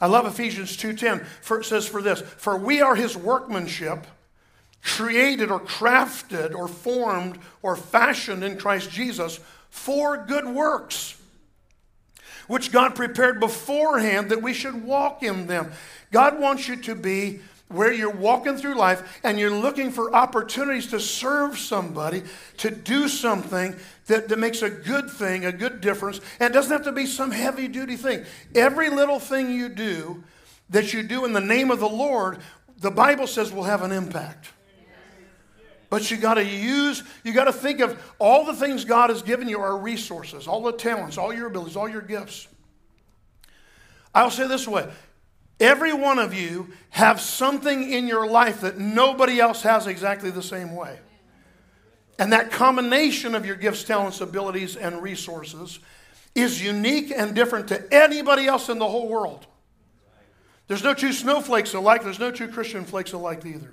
I 0.01 0.07
love 0.07 0.25
Ephesians 0.25 0.75
2:10. 0.75 1.25
For 1.41 1.59
it 1.59 1.65
says 1.65 1.87
for 1.87 2.01
this, 2.01 2.21
for 2.21 2.57
we 2.57 2.81
are 2.81 2.95
his 2.95 3.15
workmanship, 3.15 4.05
created 4.81 5.49
or 5.49 5.59
crafted 5.59 6.53
or 6.53 6.67
formed 6.67 7.39
or 7.61 7.75
fashioned 7.75 8.43
in 8.43 8.57
Christ 8.57 8.91
Jesus 8.91 9.39
for 9.69 10.17
good 10.17 10.45
works, 10.45 11.15
which 12.47 12.71
God 12.71 12.95
prepared 12.95 13.39
beforehand 13.39 14.29
that 14.29 14.41
we 14.41 14.53
should 14.53 14.83
walk 14.83 15.23
in 15.23 15.47
them. 15.47 15.71
God 16.11 16.39
wants 16.39 16.67
you 16.67 16.75
to 16.77 16.95
be 16.95 17.41
where 17.67 17.91
you're 17.91 18.11
walking 18.11 18.57
through 18.57 18.75
life 18.75 19.19
and 19.23 19.39
you're 19.39 19.49
looking 19.49 19.91
for 19.91 20.13
opportunities 20.15 20.87
to 20.87 20.99
serve 20.99 21.57
somebody, 21.57 22.23
to 22.57 22.69
do 22.69 23.07
something 23.07 23.75
that, 24.05 24.29
that 24.29 24.37
makes 24.37 24.61
a 24.61 24.69
good 24.69 25.09
thing, 25.09 25.45
a 25.45 25.51
good 25.51 25.81
difference. 25.81 26.21
And 26.39 26.51
it 26.51 26.53
doesn't 26.53 26.71
have 26.71 26.83
to 26.83 26.91
be 26.91 27.05
some 27.05 27.31
heavy 27.31 27.67
duty 27.67 27.95
thing. 27.95 28.25
Every 28.53 28.89
little 28.89 29.19
thing 29.19 29.51
you 29.51 29.69
do 29.69 30.23
that 30.69 30.93
you 30.93 31.03
do 31.03 31.25
in 31.25 31.33
the 31.33 31.41
name 31.41 31.71
of 31.71 31.79
the 31.79 31.89
Lord, 31.89 32.39
the 32.77 32.91
Bible 32.91 33.27
says 33.27 33.51
will 33.51 33.63
have 33.63 33.81
an 33.81 33.91
impact. 33.91 34.51
But 35.89 36.09
you 36.11 36.17
got 36.17 36.35
to 36.35 36.45
use, 36.45 37.03
you 37.23 37.31
got 37.31 37.45
to 37.45 37.53
think 37.53 37.79
of 37.79 38.01
all 38.19 38.45
the 38.45 38.55
things 38.55 38.85
God 38.85 39.09
has 39.09 39.21
given 39.21 39.47
you 39.47 39.59
are 39.59 39.77
resources, 39.77 40.47
all 40.47 40.61
the 40.61 40.73
talents, 40.73 41.17
all 41.17 41.33
your 41.33 41.47
abilities, 41.47 41.75
all 41.75 41.87
your 41.87 42.01
gifts. 42.01 42.47
I'll 44.13 44.31
say 44.31 44.47
this 44.47 44.67
way 44.67 44.89
Every 45.59 45.93
one 45.93 46.19
of 46.19 46.33
you 46.33 46.69
have 46.89 47.21
something 47.21 47.91
in 47.91 48.07
your 48.07 48.27
life 48.29 48.61
that 48.61 48.77
nobody 48.77 49.39
else 49.39 49.61
has 49.61 49.87
exactly 49.87 50.29
the 50.29 50.43
same 50.43 50.75
way. 50.75 50.99
And 52.19 52.33
that 52.33 52.51
combination 52.51 53.35
of 53.35 53.45
your 53.45 53.55
gifts, 53.55 53.83
talents, 53.83 54.21
abilities, 54.21 54.75
and 54.75 55.01
resources 55.01 55.79
is 56.33 56.61
unique 56.61 57.11
and 57.15 57.33
different 57.33 57.69
to 57.69 57.93
anybody 57.93 58.45
else 58.47 58.69
in 58.69 58.79
the 58.79 58.87
whole 58.87 59.07
world. 59.07 59.47
There's 60.67 60.83
no 60.83 60.93
two 60.93 61.13
snowflakes 61.13 61.73
alike, 61.73 62.03
there's 62.03 62.19
no 62.19 62.31
two 62.31 62.47
Christian 62.47 62.85
flakes 62.85 63.13
alike 63.13 63.45
either. 63.45 63.71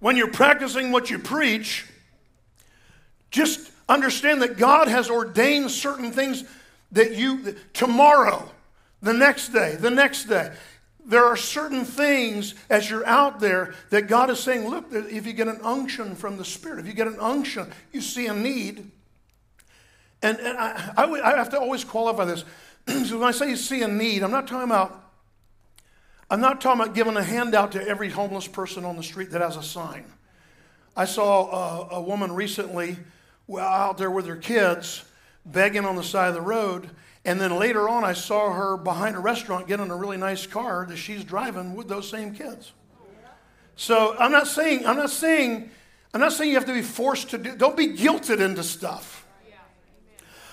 when 0.00 0.16
you're 0.16 0.30
practicing 0.30 0.92
what 0.92 1.10
you 1.10 1.18
preach, 1.18 1.86
just 3.30 3.72
Understand 3.88 4.42
that 4.42 4.58
God 4.58 4.88
has 4.88 5.08
ordained 5.08 5.70
certain 5.70 6.12
things 6.12 6.44
that 6.92 7.14
you, 7.14 7.56
tomorrow, 7.72 8.50
the 9.00 9.12
next 9.12 9.48
day, 9.48 9.76
the 9.76 9.90
next 9.90 10.24
day. 10.24 10.52
There 11.04 11.24
are 11.24 11.36
certain 11.36 11.86
things 11.86 12.54
as 12.68 12.90
you're 12.90 13.06
out 13.06 13.40
there 13.40 13.74
that 13.88 14.08
God 14.08 14.28
is 14.28 14.40
saying, 14.40 14.68
look, 14.68 14.86
if 14.92 15.26
you 15.26 15.32
get 15.32 15.48
an 15.48 15.60
unction 15.62 16.14
from 16.14 16.36
the 16.36 16.44
Spirit, 16.44 16.80
if 16.80 16.86
you 16.86 16.92
get 16.92 17.06
an 17.06 17.18
unction, 17.18 17.70
you 17.92 18.02
see 18.02 18.26
a 18.26 18.34
need. 18.34 18.90
And, 20.20 20.38
and 20.38 20.58
I, 20.58 20.92
I, 20.96 21.04
I 21.04 21.36
have 21.36 21.48
to 21.50 21.58
always 21.58 21.84
qualify 21.84 22.26
this. 22.26 22.44
so 23.08 23.18
when 23.18 23.28
I 23.28 23.30
say 23.30 23.48
you 23.48 23.56
see 23.56 23.82
a 23.82 23.88
need, 23.88 24.22
I'm 24.22 24.30
not 24.30 24.46
talking 24.46 24.68
about 24.68 25.04
I'm 26.30 26.42
not 26.42 26.60
talking 26.60 26.82
about 26.82 26.94
giving 26.94 27.16
a 27.16 27.22
handout 27.22 27.72
to 27.72 27.88
every 27.88 28.10
homeless 28.10 28.46
person 28.46 28.84
on 28.84 28.96
the 28.96 29.02
street 29.02 29.30
that 29.30 29.40
has 29.40 29.56
a 29.56 29.62
sign. 29.62 30.04
I 30.94 31.06
saw 31.06 31.88
a, 31.90 31.94
a 31.96 32.02
woman 32.02 32.32
recently 32.32 32.98
out 33.56 33.96
there 33.96 34.10
with 34.10 34.26
her 34.26 34.36
kids 34.36 35.04
begging 35.46 35.84
on 35.84 35.96
the 35.96 36.02
side 36.02 36.28
of 36.28 36.34
the 36.34 36.40
road. 36.40 36.90
And 37.24 37.40
then 37.40 37.56
later 37.56 37.88
on, 37.88 38.04
I 38.04 38.12
saw 38.12 38.52
her 38.52 38.76
behind 38.76 39.16
a 39.16 39.20
restaurant 39.20 39.66
getting 39.66 39.90
a 39.90 39.96
really 39.96 40.16
nice 40.16 40.46
car 40.46 40.86
that 40.88 40.96
she's 40.96 41.24
driving 41.24 41.74
with 41.74 41.88
those 41.88 42.08
same 42.08 42.34
kids. 42.34 42.72
So 43.76 44.16
I'm 44.18 44.32
not 44.32 44.46
saying, 44.46 44.86
I'm 44.86 44.96
not 44.96 45.10
saying, 45.10 45.70
I'm 46.12 46.20
not 46.20 46.32
saying 46.32 46.50
you 46.50 46.56
have 46.56 46.66
to 46.66 46.74
be 46.74 46.82
forced 46.82 47.30
to 47.30 47.38
do, 47.38 47.56
don't 47.56 47.76
be 47.76 47.88
guilted 47.88 48.40
into 48.40 48.62
stuff. 48.62 49.24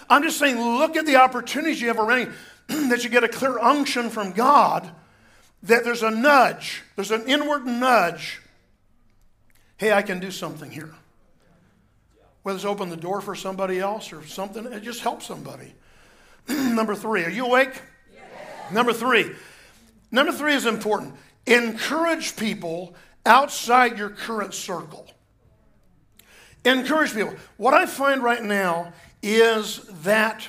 I'm 0.10 0.22
just 0.22 0.38
saying, 0.38 0.60
look 0.60 0.96
at 0.96 1.06
the 1.06 1.16
opportunities 1.16 1.82
you 1.82 1.88
have 1.88 1.98
around 2.00 2.32
you, 2.70 2.88
that 2.90 3.04
you 3.04 3.10
get 3.10 3.24
a 3.24 3.28
clear 3.28 3.58
unction 3.58 4.12
from 4.12 4.34
God, 4.34 4.90
that 5.64 5.84
there's 5.84 6.04
a 6.04 6.12
nudge, 6.12 6.84
there's 6.96 7.12
an 7.12 7.28
inward 7.28 7.66
nudge. 7.66 8.42
Hey, 9.78 9.92
I 9.92 10.04
can 10.04 10.20
do 10.20 10.30
something 10.30 10.70
here 10.70 10.94
whether 12.46 12.58
it's 12.58 12.66
open 12.66 12.90
the 12.90 12.96
door 12.96 13.22
for 13.22 13.34
somebody 13.34 13.80
else 13.80 14.14
or 14.14 14.24
something, 14.24 14.68
it 14.68 14.84
just 14.84 15.00
helps 15.00 15.26
somebody. 15.26 15.74
Number 16.48 16.94
three, 16.94 17.24
are 17.24 17.30
you 17.32 17.48
awake? 17.48 17.82
Yes. 18.14 18.72
Number 18.72 18.94
three. 18.94 19.32
Number 20.12 20.32
three 20.32 20.54
is 20.54 20.68
important. 20.68 21.16
Encourage 21.48 22.36
people 22.36 22.94
outside 23.26 23.98
your 23.98 24.12
current 24.12 24.54
circle. 24.54 25.08
Encourage 26.64 27.16
people. 27.16 27.34
What 27.58 27.74
I 27.74 27.88
find 27.88 28.22
right 28.22 28.44
now 28.44 28.94
is 29.24 29.80
that 30.04 30.48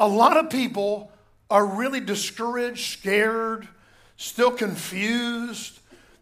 a 0.00 0.08
lot 0.08 0.36
of 0.36 0.50
people 0.50 1.12
are 1.48 1.64
really 1.64 2.00
discouraged, 2.00 2.98
scared, 2.98 3.68
still 4.16 4.50
confused, 4.50 5.78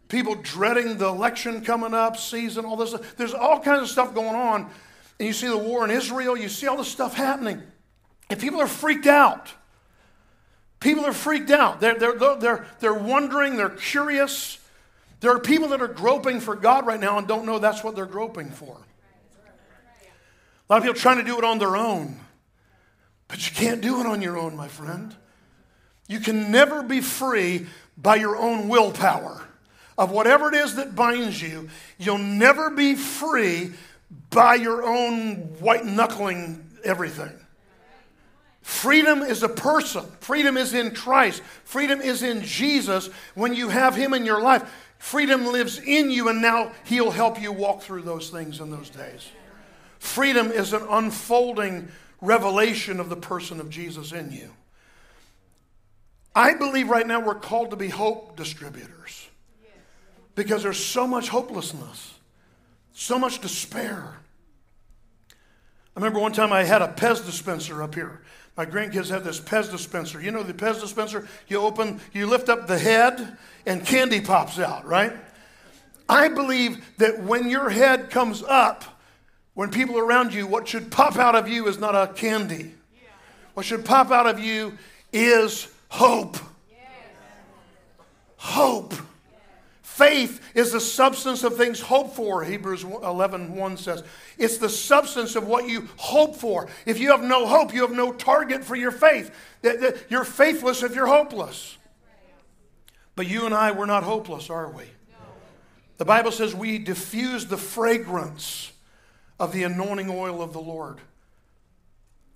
people 0.09 0.35
dreading 0.35 0.99
the 0.99 1.07
election 1.07 1.65
coming 1.65 1.95
up, 1.95 2.17
season, 2.17 2.65
all 2.65 2.77
this. 2.77 2.95
There's 3.17 3.35
all 3.35 3.61
kinds 3.61 3.83
of 3.83 3.89
stuff 3.89 4.15
going 4.15 4.35
on. 4.35 4.71
And 5.19 5.27
you 5.27 5.33
see 5.33 5.49
the 5.49 5.59
war 5.59 5.85
in 5.85 5.91
Israel, 5.91 6.37
you 6.37 6.49
see 6.49 6.67
all 6.67 6.77
this 6.77 6.89
stuff 6.89 7.15
happening. 7.15 7.63
And 8.31 8.39
people 8.39 8.61
are 8.61 8.69
freaked 8.69 9.07
out. 9.07 9.53
People 10.81 11.05
are 11.05 11.13
freaked 11.13 11.51
out. 11.51 11.81
They're, 11.81 11.99
they're, 11.99 12.37
they're, 12.37 12.67
they're 12.79 12.95
wondering, 12.95 13.57
they're 13.57 13.69
curious. 13.69 14.59
There 15.21 15.33
are 15.33 15.41
people 15.41 15.69
that 15.69 15.83
are 15.83 15.89
groping 15.89 16.41
for 16.41 16.55
God 16.55 16.87
right 16.87 17.01
now 17.01 17.19
and 17.19 17.27
don't 17.27 17.45
know 17.45 17.59
that's 17.59 17.83
what 17.83 17.97
they're 17.97 18.07
groping 18.07 18.51
for. 18.51 18.77
A 20.69 20.73
lot 20.73 20.77
of 20.77 20.83
people 20.85 21.01
trying 21.01 21.17
to 21.17 21.25
do 21.25 21.39
it 21.39 21.45
on 21.45 21.59
their 21.59 21.77
own. 21.77 22.21
But 23.27 23.49
you 23.49 23.55
can't 23.55 23.81
do 23.81 24.01
it 24.01 24.07
on 24.07 24.23
your 24.23 24.39
own, 24.39 24.57
my 24.57 24.69
friend. 24.69 25.15
You 26.07 26.21
can 26.21 26.51
never 26.51 26.83
be 26.83 27.01
free 27.01 27.67
by 27.97 28.17
your 28.17 28.37
own 28.37 28.69
willpower. 28.69 29.48
Of 29.99 30.13
whatever 30.13 30.49
it 30.49 30.55
is 30.55 30.77
that 30.77 30.95
binds 30.95 31.43
you, 31.43 31.69
you'll 31.99 32.19
never 32.19 32.71
be 32.71 32.95
free 32.95 33.73
by 34.31 34.55
your 34.55 34.85
own 34.85 35.35
white 35.59 35.85
knuckling 35.85 36.65
everything. 36.85 37.33
Freedom 38.63 39.23
is 39.23 39.43
a 39.43 39.49
person. 39.49 40.05
Freedom 40.21 40.57
is 40.57 40.73
in 40.73 40.95
Christ. 40.95 41.43
Freedom 41.65 42.01
is 42.01 42.23
in 42.23 42.43
Jesus. 42.43 43.11
When 43.35 43.55
you 43.55 43.71
have 43.71 43.97
Him 43.97 44.15
in 44.15 44.25
your 44.25 44.41
life, 44.41 44.71
freedom 44.99 45.47
lives 45.47 45.81
in 45.81 46.11
you, 46.11 46.29
and 46.29 46.41
now 46.41 46.71
He'll 46.85 47.11
help 47.11 47.41
you 47.41 47.51
walk 47.51 47.83
through 47.83 48.03
those 48.03 48.31
things 48.31 48.61
in 48.61 48.71
those 48.71 48.91
days. 48.91 49.29
Freedom 49.99 50.53
is 50.53 50.73
an 50.75 50.87
unfolding 50.89 51.89
revelation 52.21 53.01
of 53.01 53.09
the 53.09 53.17
person 53.17 53.59
of 53.59 53.69
Jesus 53.69 54.13
in 54.13 54.31
you. 54.31 54.51
I 56.35 56.55
believe 56.55 56.89
right 56.89 57.07
now 57.07 57.21
we're 57.21 57.35
called 57.35 57.71
to 57.71 57.77
be 57.77 57.89
hope 57.89 58.37
distributors 58.37 59.28
because 60.39 60.63
there's 60.63 60.83
so 60.83 61.05
much 61.05 61.29
hopelessness, 61.29 62.15
so 62.93 63.19
much 63.19 63.41
despair. 63.41 64.15
I 65.29 65.35
remember 65.97 66.21
one 66.21 66.33
time 66.33 66.53
I 66.53 66.63
had 66.63 66.81
a 66.81 66.87
Pez 66.87 67.27
dispenser 67.27 67.83
up 67.83 67.97
here. 67.97 68.23
My 68.57 68.65
grandkids 68.65 69.11
have 69.11 69.25
this 69.25 69.41
Pez 69.41 69.69
dispenser. 69.69 70.23
You 70.23 70.31
know 70.31 70.45
the 70.45 70.55
Pez 70.55 70.81
dispenser? 70.81 71.27
You 71.49 71.59
open, 71.59 72.01
you 72.13 72.29
lift 72.29 72.49
up 72.49 72.69
the 72.69 72.79
head, 72.79 73.37
and 73.67 73.85
candy 73.85 74.21
pops 74.21 74.61
out, 74.61 74.87
right? 74.87 75.13
I 76.09 76.29
believe 76.29 76.85
that 76.99 77.21
when 77.21 77.51
your 77.51 77.69
head 77.69 78.09
comes 78.09 78.45
up, 78.45 78.85
when 79.55 79.73
people 79.73 79.99
around 79.99 80.33
you, 80.33 80.47
what 80.47 80.69
should 80.69 80.93
pop 80.93 81.17
out 81.17 81.35
of 81.35 81.49
you 81.49 81.67
is 81.67 81.81
not 81.81 81.97
a 81.97 82.13
candy. 82.15 82.75
What 83.55 83.67
should 83.67 83.85
pop 83.85 84.13
out 84.13 84.29
of 84.29 84.39
you 84.39 84.79
is 85.13 85.67
hope. 85.89 86.37
Hope. 88.37 88.95
Faith 89.99 90.53
is 90.55 90.71
the 90.71 90.81
substance 90.81 91.43
of 91.43 91.57
things 91.57 91.81
hoped 91.81 92.15
for, 92.15 92.45
Hebrews 92.45 92.85
11 92.85 93.57
1 93.57 93.77
says. 93.77 94.05
It's 94.39 94.57
the 94.59 94.69
substance 94.69 95.35
of 95.35 95.49
what 95.49 95.69
you 95.69 95.89
hope 95.97 96.37
for. 96.37 96.69
If 96.87 97.01
you 97.01 97.11
have 97.11 97.25
no 97.25 97.49
hope, 97.49 97.75
you 97.75 97.81
have 97.81 97.91
no 97.91 98.13
target 98.13 98.63
for 98.63 98.77
your 98.77 98.93
faith. 98.93 99.35
You're 100.09 100.23
faithless 100.23 100.85
if 100.85 100.95
you're 100.95 101.09
hopeless. 101.09 101.79
But 103.17 103.27
you 103.27 103.45
and 103.45 103.53
I, 103.53 103.73
we're 103.73 103.87
not 103.87 104.05
hopeless, 104.05 104.51
are 104.51 104.71
we? 104.71 104.85
The 105.97 106.05
Bible 106.05 106.31
says 106.31 106.55
we 106.55 106.79
diffuse 106.79 107.47
the 107.47 107.57
fragrance 107.57 108.71
of 109.41 109.53
the 109.53 109.65
anointing 109.65 110.11
oil 110.11 110.41
of 110.41 110.53
the 110.53 110.61
Lord. 110.61 110.99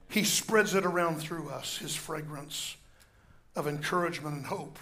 He 0.09 0.25
spreads 0.25 0.75
it 0.75 0.85
around 0.85 1.21
through 1.21 1.49
us, 1.51 1.79
his 1.79 1.95
fragrance 1.95 2.77
of 3.55 3.69
encouragement 3.69 4.35
and 4.35 4.47
hope. 4.47 4.81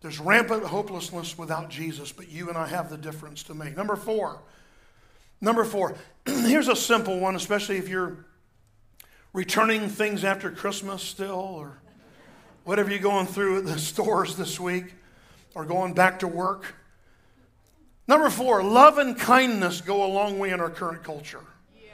There's 0.00 0.20
rampant 0.20 0.64
hopelessness 0.64 1.38
without 1.38 1.70
Jesus, 1.70 2.12
but 2.12 2.28
you 2.30 2.48
and 2.48 2.58
I 2.58 2.66
have 2.66 2.90
the 2.90 2.98
difference 2.98 3.42
to 3.44 3.54
make. 3.54 3.76
Number 3.76 3.96
four. 3.96 4.40
Number 5.40 5.64
four. 5.64 5.96
Here's 6.26 6.68
a 6.68 6.76
simple 6.76 7.18
one, 7.18 7.34
especially 7.34 7.78
if 7.78 7.88
you're 7.88 8.26
returning 9.32 9.88
things 9.88 10.24
after 10.24 10.50
Christmas 10.50 11.02
still, 11.02 11.30
or 11.30 11.78
whatever 12.64 12.90
you're 12.90 12.98
going 12.98 13.26
through 13.26 13.58
at 13.58 13.64
the 13.64 13.78
stores 13.78 14.36
this 14.36 14.60
week, 14.60 14.94
or 15.54 15.64
going 15.64 15.94
back 15.94 16.20
to 16.20 16.28
work. 16.28 16.74
Number 18.08 18.30
four, 18.30 18.62
love 18.62 18.98
and 18.98 19.18
kindness 19.18 19.80
go 19.80 20.04
a 20.04 20.10
long 20.10 20.38
way 20.38 20.50
in 20.50 20.60
our 20.60 20.70
current 20.70 21.02
culture. 21.02 21.42
Yeah. 21.74 21.90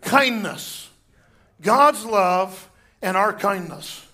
Kindness. 0.00 0.88
God's 1.60 2.04
love 2.04 2.70
and 3.02 3.16
our 3.16 3.32
kindness. 3.32 4.06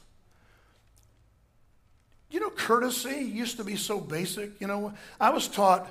You 2.30 2.40
know, 2.40 2.50
courtesy 2.50 3.25
used 3.25 3.56
to 3.56 3.64
be 3.64 3.76
so 3.76 4.00
basic. 4.00 4.61
You 4.61 4.66
know, 4.66 4.92
I 5.20 5.30
was 5.30 5.49
taught, 5.49 5.90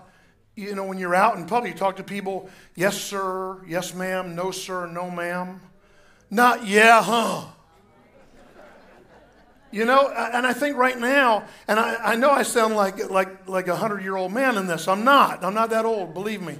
you 0.55 0.75
know, 0.75 0.85
when 0.85 0.99
you're 0.99 1.15
out 1.15 1.37
in 1.37 1.45
public, 1.45 1.73
you 1.73 1.77
talk 1.77 1.95
to 1.95 2.03
people, 2.03 2.49
yes, 2.75 2.97
sir, 2.97 3.63
yes, 3.67 3.93
ma'am, 3.93 4.35
no, 4.35 4.51
sir, 4.51 4.85
no, 4.85 5.09
ma'am. 5.09 5.61
Not, 6.29 6.65
yeah, 6.67 7.01
huh. 7.01 7.45
You 9.71 9.85
know, 9.85 10.09
and 10.09 10.47
I 10.47 10.53
think 10.53 10.77
right 10.77 10.97
now, 10.97 11.43
and 11.67 11.79
I, 11.79 12.13
I 12.13 12.15
know 12.15 12.31
I 12.31 12.43
sound 12.43 12.75
like, 12.75 13.09
like, 13.09 13.47
like 13.47 13.67
a 13.67 13.75
hundred 13.75 14.01
year 14.01 14.15
old 14.15 14.31
man 14.31 14.57
in 14.57 14.67
this. 14.67 14.87
I'm 14.87 15.03
not. 15.03 15.43
I'm 15.43 15.53
not 15.53 15.71
that 15.71 15.85
old, 15.85 16.13
believe 16.13 16.41
me. 16.41 16.57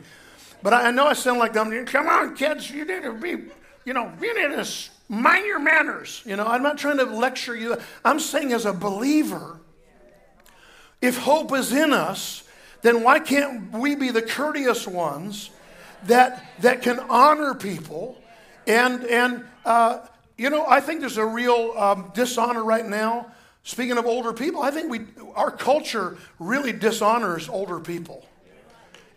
But 0.62 0.74
I, 0.74 0.88
I 0.88 0.92
know 0.92 1.08
I 1.08 1.14
sound 1.14 1.40
like 1.40 1.56
I'm, 1.56 1.86
come 1.86 2.08
on, 2.08 2.36
kids, 2.36 2.70
you 2.70 2.84
need 2.84 3.04
to 3.04 3.14
be, 3.14 3.46
you 3.86 3.94
know, 3.94 4.12
you 4.22 4.50
need 4.50 4.56
to 4.56 4.68
mind 5.08 5.46
your 5.46 5.60
manners. 5.60 6.22
You 6.26 6.36
know, 6.36 6.46
I'm 6.46 6.64
not 6.64 6.78
trying 6.78 6.98
to 6.98 7.06
lecture 7.06 7.56
you. 7.56 7.78
I'm 8.04 8.20
saying 8.20 8.52
as 8.54 8.66
a 8.66 8.74
believer, 8.74 9.60
if 11.02 11.18
hope 11.18 11.54
is 11.54 11.72
in 11.72 11.94
us, 11.94 12.44
then 12.82 13.04
why 13.04 13.20
can't 13.20 13.72
we 13.72 13.96
be 13.96 14.12
the 14.12 14.22
courteous 14.22 14.88
ones 14.88 15.50
that, 16.04 16.46
that 16.60 16.82
can 16.82 17.00
honor 17.00 17.54
people 17.54 18.22
and, 18.68 19.06
and, 19.06 19.46
uh, 19.66 20.00
you 20.38 20.50
know, 20.50 20.66
I 20.68 20.82
think 20.82 21.00
there's 21.00 21.18
a 21.18 21.26
real 21.26 21.74
um, 21.78 22.12
dishonor 22.14 22.64
right 22.64 22.86
now. 22.86 23.32
Speaking 23.64 23.98
of 23.98 24.06
older 24.06 24.34
people, 24.34 24.62
I 24.62 24.72
think 24.72 24.92
we, 24.92 25.06
our 25.36 25.50
culture 25.50 26.18
really 26.38 26.74
dishonors 26.74 27.50
older 27.50 27.80
people. 27.80 28.26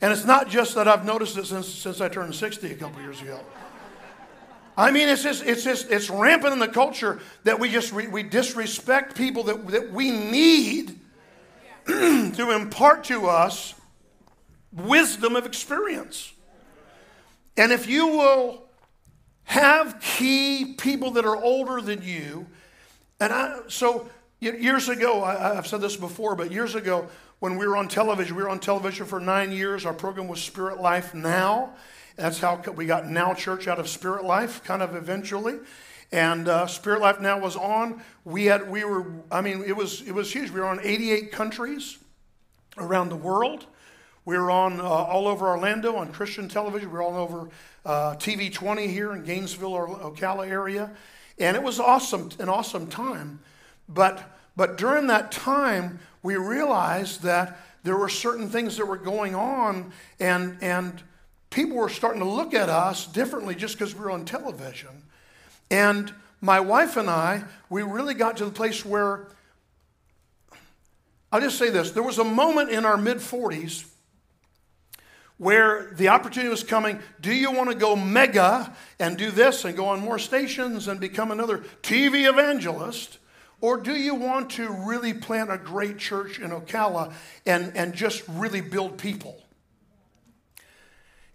And 0.00 0.12
it's 0.12 0.24
not 0.24 0.48
just 0.48 0.76
that 0.76 0.88
I've 0.88 1.04
noticed 1.04 1.36
it 1.36 1.46
since, 1.46 1.68
since 1.68 2.00
I 2.00 2.08
turned 2.08 2.34
60 2.34 2.72
a 2.72 2.74
couple 2.76 3.02
years 3.02 3.20
ago. 3.20 3.40
I 4.76 4.92
mean, 4.92 5.08
it's 5.08 5.22
just, 5.22 5.44
it's 5.44 5.62
just, 5.62 5.90
it's 5.90 6.08
rampant 6.08 6.54
in 6.54 6.58
the 6.58 6.68
culture 6.68 7.18
that 7.44 7.58
we 7.58 7.70
just, 7.70 7.92
we, 7.92 8.06
we 8.06 8.22
disrespect 8.22 9.14
people 9.14 9.42
that, 9.44 9.66
that 9.68 9.92
we 9.92 10.10
need 10.10 10.98
to 11.86 12.50
impart 12.50 13.04
to 13.04 13.26
us 13.26 13.74
wisdom 14.72 15.36
of 15.36 15.46
experience. 15.46 16.32
And 17.56 17.72
if 17.72 17.88
you 17.88 18.06
will 18.06 18.70
have 19.50 20.00
key 20.00 20.74
people 20.78 21.10
that 21.10 21.24
are 21.24 21.36
older 21.36 21.80
than 21.80 22.00
you. 22.02 22.46
And 23.18 23.32
I, 23.32 23.58
so 23.66 24.08
years 24.38 24.88
ago, 24.88 25.24
I, 25.24 25.56
have 25.56 25.66
said 25.66 25.80
this 25.80 25.96
before, 25.96 26.36
but 26.36 26.52
years 26.52 26.76
ago, 26.76 27.08
when 27.40 27.56
we 27.56 27.66
were 27.66 27.76
on 27.76 27.88
television, 27.88 28.36
we 28.36 28.44
were 28.44 28.48
on 28.48 28.60
television 28.60 29.06
for 29.06 29.18
nine 29.18 29.50
years. 29.50 29.84
Our 29.84 29.92
program 29.92 30.28
was 30.28 30.40
Spirit 30.40 30.80
Life 30.80 31.14
Now. 31.14 31.74
That's 32.14 32.38
how 32.38 32.62
we 32.76 32.86
got 32.86 33.08
Now 33.08 33.34
Church 33.34 33.66
out 33.66 33.80
of 33.80 33.88
Spirit 33.88 34.24
Life, 34.24 34.62
kind 34.62 34.82
of 34.82 34.94
eventually. 34.94 35.58
And 36.12 36.48
uh, 36.48 36.66
Spirit 36.66 37.00
Life 37.00 37.20
Now 37.20 37.38
was 37.38 37.56
on. 37.56 38.02
We 38.24 38.46
had, 38.46 38.70
we 38.70 38.84
were, 38.84 39.06
I 39.30 39.40
mean, 39.40 39.62
it 39.64 39.76
was, 39.76 40.02
it 40.02 40.12
was 40.12 40.32
huge. 40.32 40.50
We 40.50 40.60
were 40.60 40.66
on 40.66 40.80
88 40.82 41.30
countries 41.30 41.98
around 42.78 43.10
the 43.10 43.16
world. 43.16 43.66
We 44.24 44.36
were 44.36 44.50
on 44.50 44.80
uh, 44.80 44.84
all 44.84 45.28
over 45.28 45.48
Orlando 45.48 45.96
on 45.96 46.12
Christian 46.12 46.48
television. 46.48 46.88
We 46.90 46.94
were 46.94 47.02
all 47.02 47.16
over 47.16 47.48
uh, 47.84 48.14
TV 48.16 48.52
20 48.52 48.86
here 48.88 49.12
in 49.12 49.24
Gainesville 49.24 49.72
or 49.72 49.88
Ocala 49.88 50.48
area. 50.48 50.90
And 51.38 51.56
it 51.56 51.62
was 51.62 51.80
awesome, 51.80 52.30
an 52.38 52.48
awesome 52.48 52.86
time. 52.88 53.40
But, 53.88 54.36
but 54.56 54.76
during 54.76 55.06
that 55.06 55.32
time, 55.32 56.00
we 56.22 56.36
realized 56.36 57.22
that 57.22 57.58
there 57.82 57.96
were 57.96 58.08
certain 58.08 58.48
things 58.48 58.76
that 58.76 58.86
were 58.86 58.98
going 58.98 59.34
on, 59.34 59.92
and, 60.18 60.58
and 60.60 61.02
people 61.48 61.76
were 61.76 61.88
starting 61.88 62.20
to 62.20 62.28
look 62.28 62.52
at 62.52 62.68
us 62.68 63.06
differently 63.06 63.54
just 63.54 63.78
because 63.78 63.94
we 63.94 64.00
were 64.00 64.10
on 64.10 64.24
television. 64.24 64.99
And 65.70 66.12
my 66.40 66.60
wife 66.60 66.96
and 66.96 67.08
I, 67.08 67.44
we 67.68 67.82
really 67.82 68.14
got 68.14 68.36
to 68.38 68.44
the 68.44 68.50
place 68.50 68.84
where, 68.84 69.28
I'll 71.30 71.40
just 71.40 71.58
say 71.58 71.70
this 71.70 71.92
there 71.92 72.02
was 72.02 72.18
a 72.18 72.24
moment 72.24 72.70
in 72.70 72.84
our 72.84 72.96
mid 72.96 73.18
40s 73.18 73.86
where 75.38 75.90
the 75.94 76.08
opportunity 76.08 76.50
was 76.50 76.62
coming. 76.62 77.00
Do 77.20 77.32
you 77.32 77.50
want 77.50 77.70
to 77.70 77.74
go 77.76 77.96
mega 77.96 78.76
and 78.98 79.16
do 79.16 79.30
this 79.30 79.64
and 79.64 79.74
go 79.74 79.86
on 79.86 80.00
more 80.00 80.18
stations 80.18 80.86
and 80.86 81.00
become 81.00 81.30
another 81.30 81.58
TV 81.82 82.28
evangelist? 82.28 83.18
Or 83.62 83.78
do 83.78 83.94
you 83.94 84.14
want 84.14 84.50
to 84.52 84.68
really 84.70 85.14
plant 85.14 85.50
a 85.50 85.56
great 85.56 85.98
church 85.98 86.38
in 86.38 86.50
Ocala 86.50 87.12
and, 87.46 87.72
and 87.74 87.94
just 87.94 88.22
really 88.28 88.60
build 88.60 88.98
people? 88.98 89.42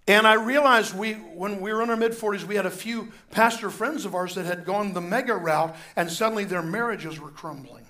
And 0.08 0.28
I 0.28 0.34
realized 0.34 0.96
we, 0.96 1.14
when 1.14 1.62
we 1.62 1.74
were 1.74 1.82
in 1.82 1.90
our 1.90 1.96
mid 1.96 2.12
40s, 2.12 2.44
we 2.44 2.56
had 2.56 2.68
a 2.68 2.72
few 2.72 3.12
pastor 3.32 3.72
friends 3.72 4.06
of 4.06 4.14
ours 4.14 4.36
that 4.36 4.46
had 4.46 4.64
gone 4.64 4.94
the 4.94 5.02
mega 5.02 5.36
route, 5.36 5.76
and 5.96 6.12
suddenly 6.12 6.44
their 6.44 6.62
marriages 6.62 7.20
were 7.20 7.32
crumbling. 7.32 7.86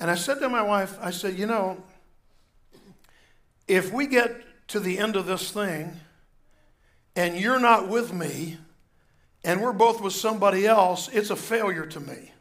And 0.00 0.10
I 0.10 0.16
said 0.16 0.40
to 0.40 0.48
my 0.48 0.62
wife, 0.62 0.98
I 1.00 1.12
said, 1.12 1.38
you 1.38 1.46
know, 1.46 1.82
if 3.68 3.92
we 3.92 4.06
get 4.06 4.34
to 4.68 4.80
the 4.80 4.98
end 4.98 5.16
of 5.16 5.26
this 5.26 5.50
thing 5.50 6.00
and 7.14 7.38
you're 7.38 7.60
not 7.60 7.88
with 7.88 8.12
me 8.12 8.58
and 9.44 9.62
we're 9.62 9.72
both 9.72 10.00
with 10.00 10.12
somebody 10.12 10.66
else, 10.66 11.08
it's 11.08 11.30
a 11.30 11.36
failure 11.36 11.86
to 11.86 12.00
me. 12.00 12.32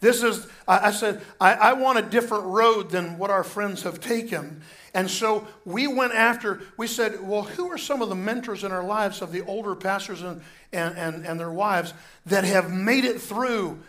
This 0.00 0.22
is, 0.22 0.46
I, 0.66 0.90
said, 0.92 1.20
I, 1.40 1.54
I, 1.54 1.72
want 1.72 1.98
a 1.98 2.02
different 2.02 2.44
road 2.44 2.90
than 2.90 3.18
what 3.18 3.30
our 3.30 3.42
friends 3.42 3.82
have 3.82 4.00
taken. 4.00 4.62
And 4.94 5.10
so 5.10 5.48
we 5.64 5.88
went 5.88 6.14
after, 6.14 6.60
we 6.76 6.86
said, 6.86 7.20
well, 7.20 7.42
who 7.42 7.70
are 7.70 7.78
some 7.78 8.00
of 8.00 8.08
the 8.08 8.14
mentors 8.14 8.62
in 8.62 8.70
our 8.70 8.84
lives 8.84 9.22
of 9.22 9.32
the 9.32 9.42
older 9.42 9.74
pastors 9.74 10.22
and, 10.22 10.40
and, 10.72 10.96
and, 10.96 11.26
and 11.26 11.40
their 11.40 11.50
wives 11.50 11.94
that 12.26 12.44
have 12.44 12.70
made 12.70 13.04
it 13.04 13.20
through 13.20 13.80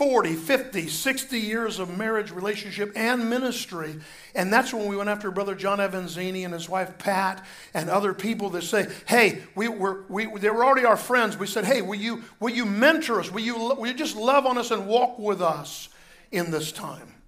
40, 0.00 0.34
50, 0.34 0.88
60 0.88 1.38
years 1.38 1.78
of 1.78 1.98
marriage, 1.98 2.30
relationship, 2.30 2.90
and 2.96 3.28
ministry. 3.28 3.96
And 4.34 4.50
that's 4.50 4.72
when 4.72 4.86
we 4.86 4.96
went 4.96 5.10
after 5.10 5.30
Brother 5.30 5.54
John 5.54 5.76
Avanzini 5.78 6.42
and 6.42 6.54
his 6.54 6.70
wife 6.70 6.96
Pat 6.96 7.44
and 7.74 7.90
other 7.90 8.14
people 8.14 8.48
that 8.50 8.62
say, 8.62 8.86
hey, 9.04 9.42
we 9.54 9.68
were, 9.68 10.04
we, 10.08 10.24
they 10.38 10.48
were 10.48 10.64
already 10.64 10.86
our 10.86 10.96
friends. 10.96 11.36
We 11.36 11.46
said, 11.46 11.66
hey, 11.66 11.82
will 11.82 11.98
you, 11.98 12.24
will 12.40 12.48
you 12.48 12.64
mentor 12.64 13.20
us? 13.20 13.30
Will 13.30 13.42
you, 13.42 13.58
will 13.58 13.88
you 13.88 13.92
just 13.92 14.16
love 14.16 14.46
on 14.46 14.56
us 14.56 14.70
and 14.70 14.86
walk 14.86 15.18
with 15.18 15.42
us 15.42 15.90
in 16.32 16.50
this 16.50 16.72
time? 16.72 17.19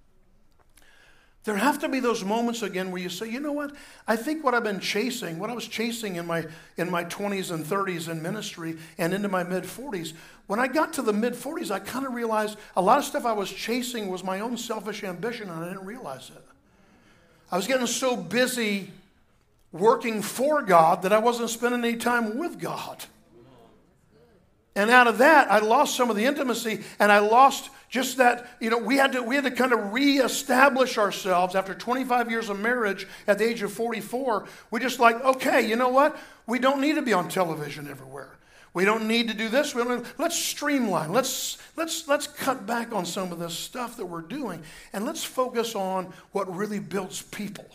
There 1.43 1.57
have 1.57 1.79
to 1.79 1.89
be 1.89 1.99
those 1.99 2.23
moments 2.23 2.61
again 2.61 2.89
where 2.91 3.01
you 3.01 3.09
say, 3.09 3.29
you 3.29 3.41
know 3.41 3.51
what? 3.51 3.73
I 4.07 4.15
think 4.15 4.45
what 4.45 4.53
I've 4.53 4.63
been 4.63 4.79
chasing, 4.79 5.39
what 5.39 5.49
I 5.49 5.53
was 5.53 5.67
chasing 5.67 6.15
in 6.15 6.25
my, 6.25 6.45
in 6.77 6.89
my 6.89 7.03
20s 7.03 7.51
and 7.51 7.65
30s 7.65 8.09
in 8.09 8.21
ministry 8.21 8.77
and 8.97 9.13
into 9.13 9.27
my 9.27 9.43
mid 9.43 9.65
40s, 9.65 10.13
when 10.47 10.59
I 10.59 10.67
got 10.67 10.93
to 10.93 11.01
the 11.01 11.11
mid 11.11 11.33
40s, 11.33 11.69
I 11.69 11.79
kind 11.79 12.05
of 12.05 12.13
realized 12.13 12.57
a 12.77 12.81
lot 12.81 12.97
of 12.97 13.03
stuff 13.03 13.25
I 13.25 13.33
was 13.33 13.51
chasing 13.51 14.07
was 14.07 14.23
my 14.23 14.39
own 14.39 14.57
selfish 14.57 15.03
ambition, 15.03 15.49
and 15.49 15.63
I 15.63 15.67
didn't 15.67 15.85
realize 15.85 16.29
it. 16.29 16.43
I 17.51 17.57
was 17.57 17.67
getting 17.67 17.87
so 17.87 18.15
busy 18.15 18.91
working 19.73 20.21
for 20.21 20.61
God 20.61 21.01
that 21.01 21.11
I 21.11 21.17
wasn't 21.17 21.49
spending 21.49 21.83
any 21.83 21.97
time 21.97 22.37
with 22.37 22.59
God. 22.59 23.03
And 24.75 24.89
out 24.89 25.07
of 25.07 25.19
that, 25.19 25.51
I 25.51 25.59
lost 25.59 25.95
some 25.95 26.09
of 26.09 26.15
the 26.15 26.25
intimacy 26.25 26.81
and 26.99 27.11
I 27.11 27.19
lost 27.19 27.69
just 27.89 28.17
that, 28.17 28.47
you 28.59 28.71
know, 28.71 28.79
we 28.79 28.97
had 28.97 29.11
to, 29.11 29.21
we 29.21 29.35
had 29.35 29.43
to 29.43 29.51
kind 29.51 29.71
of 29.71 29.93
reestablish 29.93 30.97
ourselves 30.97 31.53
after 31.53 31.75
25 31.75 32.31
years 32.31 32.49
of 32.49 32.59
marriage 32.59 33.07
at 33.27 33.37
the 33.37 33.47
age 33.47 33.61
of 33.61 33.71
44. 33.71 34.47
We 34.71 34.79
just 34.79 34.99
like, 34.99 35.23
okay, 35.23 35.67
you 35.67 35.75
know 35.75 35.89
what? 35.89 36.17
We 36.47 36.57
don't 36.57 36.81
need 36.81 36.95
to 36.95 37.03
be 37.03 37.13
on 37.13 37.29
television 37.29 37.87
everywhere. 37.87 38.31
We 38.73 38.85
don't 38.85 39.07
need 39.07 39.27
to 39.27 39.35
do 39.35 39.47
this. 39.49 39.75
We 39.75 39.83
don't, 39.83 40.05
let's 40.17 40.35
streamline. 40.35 41.13
Let's, 41.13 41.59
let's, 41.77 42.07
let's 42.07 42.25
cut 42.25 42.65
back 42.65 42.91
on 42.91 43.05
some 43.05 43.31
of 43.31 43.37
this 43.37 43.53
stuff 43.53 43.97
that 43.97 44.07
we're 44.07 44.21
doing 44.21 44.63
and 44.91 45.05
let's 45.05 45.23
focus 45.23 45.75
on 45.75 46.11
what 46.31 46.53
really 46.53 46.79
builds 46.79 47.21
people. 47.21 47.67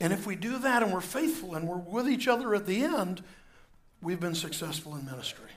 And 0.00 0.14
if 0.14 0.26
we 0.26 0.34
do 0.34 0.58
that 0.58 0.82
and 0.82 0.90
we're 0.92 1.02
faithful 1.02 1.54
and 1.54 1.68
we're 1.68 1.76
with 1.76 2.08
each 2.08 2.26
other 2.26 2.54
at 2.54 2.66
the 2.66 2.82
end, 2.84 3.22
we've 4.04 4.20
been 4.20 4.34
successful 4.34 4.94
in 4.96 5.04
ministry. 5.06 5.48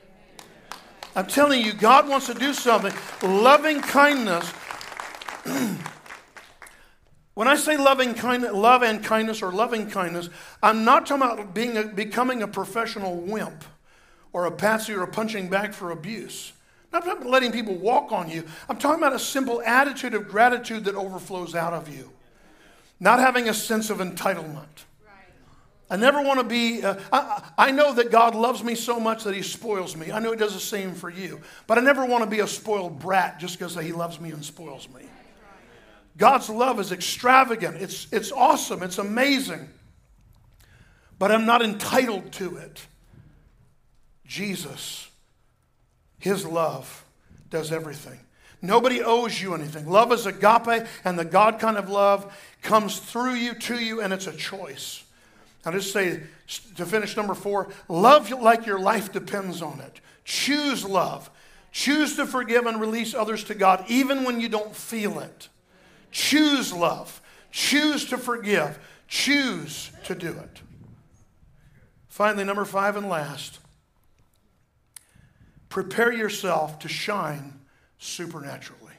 I'm 1.15 1.27
telling 1.27 1.61
you, 1.63 1.73
God 1.73 2.07
wants 2.07 2.27
to 2.27 2.33
do 2.33 2.53
something. 2.53 2.93
Loving 3.21 3.81
kindness. 3.81 4.49
when 7.33 7.47
I 7.47 7.55
say 7.55 7.75
loving 7.75 8.13
kindness, 8.13 8.53
love 8.53 8.83
and 8.83 9.03
kindness 9.03 9.41
or 9.41 9.51
loving 9.51 9.89
kindness, 9.89 10.29
I'm 10.63 10.85
not 10.85 11.05
talking 11.05 11.23
about 11.23 11.53
being 11.53 11.75
a, 11.77 11.83
becoming 11.83 12.41
a 12.41 12.47
professional 12.47 13.15
wimp 13.17 13.65
or 14.31 14.45
a 14.45 14.51
patsy 14.51 14.93
or 14.93 15.03
a 15.03 15.07
punching 15.07 15.49
bag 15.49 15.73
for 15.73 15.91
abuse. 15.91 16.53
I'm 16.93 17.05
not 17.05 17.17
about 17.17 17.29
letting 17.29 17.51
people 17.51 17.75
walk 17.75 18.13
on 18.13 18.29
you. 18.29 18.45
I'm 18.69 18.77
talking 18.77 19.03
about 19.03 19.13
a 19.13 19.19
simple 19.19 19.61
attitude 19.61 20.13
of 20.13 20.29
gratitude 20.29 20.85
that 20.85 20.95
overflows 20.95 21.53
out 21.53 21.73
of 21.73 21.93
you. 21.93 22.11
Not 22.99 23.19
having 23.19 23.49
a 23.49 23.53
sense 23.53 23.89
of 23.89 23.97
entitlement. 23.97 24.85
I 25.89 25.95
never 25.95 26.21
want 26.21 26.39
to 26.39 26.45
be, 26.45 26.83
uh, 26.83 26.99
I, 27.13 27.43
I, 27.57 27.71
know 27.71 27.93
that 27.93 28.11
God 28.11 28.35
loves 28.35 28.61
me 28.61 28.75
so 28.75 28.99
much 28.99 29.23
that 29.23 29.33
He 29.33 29.41
spoils 29.41 29.95
me. 29.95 30.11
I 30.11 30.19
know 30.19 30.31
He 30.31 30.37
does 30.37 30.53
the 30.53 30.59
same 30.59 30.93
for 30.93 31.09
you. 31.09 31.39
But 31.65 31.77
I 31.77 31.81
never 31.81 32.05
want 32.05 32.25
to 32.25 32.29
be 32.29 32.41
a 32.41 32.47
spoiled 32.47 32.99
brat 32.99 33.39
just 33.39 33.57
because 33.57 33.75
He 33.75 33.93
loves 33.93 34.19
me 34.19 34.31
and 34.31 34.43
spoils 34.43 34.89
me. 34.93 35.03
God's 36.17 36.49
love 36.49 36.79
is 36.79 36.91
extravagant, 36.91 37.77
it's, 37.77 38.07
it's 38.11 38.31
awesome, 38.31 38.83
it's 38.83 38.97
amazing. 38.97 39.69
But 41.19 41.31
I'm 41.31 41.45
not 41.45 41.61
entitled 41.61 42.31
to 42.33 42.57
it. 42.57 42.85
Jesus, 44.25 45.09
His 46.19 46.45
love, 46.45 47.05
does 47.49 47.71
everything. 47.71 48.19
Nobody 48.61 49.01
owes 49.01 49.41
you 49.41 49.53
anything. 49.53 49.87
Love 49.87 50.11
is 50.11 50.25
agape, 50.25 50.85
and 51.05 51.17
the 51.17 51.25
God 51.25 51.59
kind 51.59 51.77
of 51.77 51.89
love 51.89 52.35
comes 52.61 52.99
through 52.99 53.35
you, 53.35 53.53
to 53.53 53.75
you, 53.79 54.01
and 54.01 54.11
it's 54.11 54.27
a 54.27 54.33
choice. 54.33 55.03
I'll 55.67 55.73
just 55.73 55.91
say 55.91 56.21
to 56.77 56.85
finish 56.85 57.17
number 57.17 57.33
four 57.33 57.67
love 57.89 58.31
like 58.31 58.65
your 58.65 58.79
life 58.79 59.11
depends 59.11 59.61
on 59.61 59.81
it. 59.81 59.99
Choose 60.23 60.85
love. 60.85 61.29
Choose 61.73 62.15
to 62.15 62.25
forgive 62.25 62.65
and 62.65 62.79
release 62.79 63.13
others 63.13 63.43
to 63.45 63.53
God 63.53 63.83
even 63.89 64.23
when 64.23 64.39
you 64.39 64.47
don't 64.47 64.73
feel 64.73 65.19
it. 65.19 65.49
Choose 66.09 66.71
love. 66.71 67.21
Choose 67.51 68.05
to 68.05 68.17
forgive. 68.17 68.79
Choose 69.09 69.91
to 70.05 70.15
do 70.15 70.29
it. 70.29 70.61
Finally, 72.07 72.45
number 72.45 72.63
five 72.63 72.95
and 72.95 73.09
last 73.09 73.59
prepare 75.67 76.13
yourself 76.13 76.79
to 76.79 76.87
shine 76.87 77.59
supernaturally. 77.97 78.93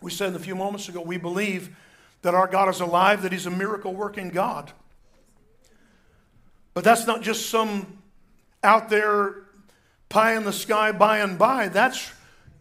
We 0.00 0.12
said 0.12 0.36
a 0.36 0.38
few 0.38 0.54
moments 0.54 0.88
ago, 0.88 1.00
we 1.00 1.16
believe 1.16 1.76
that 2.22 2.34
our 2.34 2.46
God 2.46 2.68
is 2.68 2.80
alive, 2.80 3.22
that 3.22 3.32
He's 3.32 3.46
a 3.46 3.50
miracle 3.50 3.94
working 3.94 4.30
God. 4.30 4.72
But 6.74 6.84
that's 6.84 7.06
not 7.06 7.22
just 7.22 7.48
some 7.50 7.98
out 8.62 8.88
there 8.88 9.34
pie 10.08 10.36
in 10.36 10.44
the 10.44 10.52
sky 10.52 10.92
by 10.92 11.18
and 11.18 11.38
by. 11.38 11.68
That's 11.68 12.12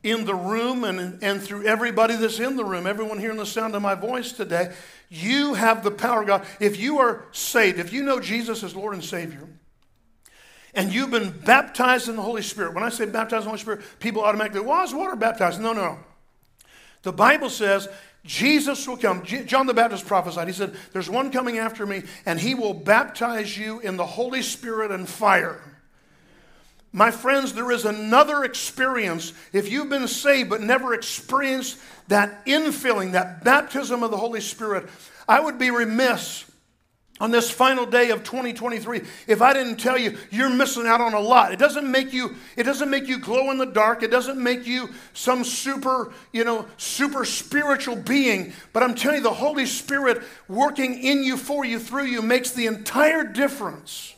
in 0.04 0.26
the 0.26 0.36
room 0.36 0.84
and, 0.84 1.22
and 1.22 1.42
through 1.42 1.66
everybody 1.66 2.16
that's 2.16 2.40
in 2.40 2.56
the 2.56 2.66
room, 2.66 2.88
everyone 2.88 3.20
hearing 3.20 3.38
the 3.38 3.46
sound 3.46 3.76
of 3.76 3.82
my 3.82 3.96
voice 3.96 4.32
today. 4.32 4.74
You 5.10 5.54
have 5.54 5.84
the 5.84 5.92
power 5.92 6.22
of 6.22 6.28
God. 6.28 6.46
If 6.60 6.80
you 6.80 7.00
are 7.00 7.26
saved, 7.32 7.80
if 7.80 7.92
you 7.92 8.04
know 8.04 8.20
Jesus 8.20 8.64
as 8.64 8.76
Lord 8.76 8.94
and 8.94 9.04
Savior, 9.04 9.48
and 10.74 10.94
you've 10.94 11.12
been 11.12 11.32
baptized 11.32 12.08
in 12.08 12.16
the 12.16 12.22
Holy 12.22 12.42
Spirit, 12.44 12.74
when 12.74 12.84
I 12.84 12.90
say 12.90 13.06
baptized 13.06 13.42
in 13.42 13.46
the 13.46 13.50
Holy 13.50 13.60
Spirit, 13.60 13.82
people 14.00 14.24
automatically, 14.24 14.62
well, 14.62 14.84
is 14.84 14.94
water 14.94 15.16
baptized? 15.16 15.60
No, 15.60 15.74
no. 15.74 16.00
The 17.02 17.14
Bible 17.14 17.50
says 17.50 17.88
Jesus 18.28 18.88
will 18.88 18.98
come. 18.98 19.24
John 19.24 19.66
the 19.66 19.74
Baptist 19.74 20.06
prophesied. 20.06 20.48
He 20.48 20.54
said, 20.54 20.76
There's 20.92 21.10
one 21.10 21.32
coming 21.32 21.58
after 21.58 21.86
me, 21.86 22.04
and 22.26 22.40
he 22.40 22.54
will 22.54 22.74
baptize 22.74 23.58
you 23.58 23.80
in 23.80 23.98
the 23.98 24.06
Holy 24.06 24.42
Spirit 24.42 24.92
and 24.92 25.08
fire. 25.08 25.62
My 26.92 27.10
friends, 27.10 27.54
there 27.54 27.72
is 27.72 27.86
another 27.86 28.44
experience. 28.44 29.34
If 29.54 29.72
you've 29.72 29.90
been 29.90 30.08
saved 30.08 30.50
but 30.50 30.62
never 30.62 30.94
experienced 30.94 31.78
that 32.10 32.46
infilling, 32.46 33.14
that 33.14 33.44
baptism 33.44 34.04
of 34.04 34.12
the 34.12 34.18
Holy 34.18 34.42
Spirit, 34.42 34.90
I 35.28 35.40
would 35.40 35.58
be 35.58 35.72
remiss 35.72 36.46
on 37.20 37.32
this 37.32 37.50
final 37.50 37.86
day 37.86 38.10
of 38.12 38.24
2023 38.24 39.02
if 39.28 39.42
i 39.42 39.54
didn't 39.54 39.78
tell 39.78 39.98
you 39.98 40.18
you're 40.32 40.50
missing 40.50 40.88
out 40.88 41.02
on 41.02 41.14
a 41.14 41.20
lot. 41.20 41.52
It 41.52 41.60
doesn't 41.60 41.90
make 41.90 42.14
you 42.14 42.36
it 42.56 42.64
doesn't 42.64 42.90
make 42.90 43.08
you 43.08 43.20
glow 43.20 43.52
in 43.52 43.58
the 43.58 43.66
dark. 43.66 44.04
It 44.04 44.12
doesn't 44.12 44.42
make 44.42 44.66
you 44.66 44.90
some 45.14 45.44
super 45.44 46.14
you 46.32 46.44
know 46.44 46.66
super 46.78 47.26
spiritual 47.26 47.96
being. 47.96 48.54
But 48.74 48.84
i'm 48.84 48.96
telling 48.96 49.18
you 49.18 49.24
the 49.24 49.34
holy 49.34 49.66
spirit 49.66 50.24
working 50.48 51.04
in 51.04 51.24
you 51.24 51.38
for 51.38 51.66
you 51.66 51.80
through 51.80 52.06
you 52.06 52.22
makes 52.22 52.52
the 52.52 52.68
entire 52.68 53.24
difference 53.24 54.16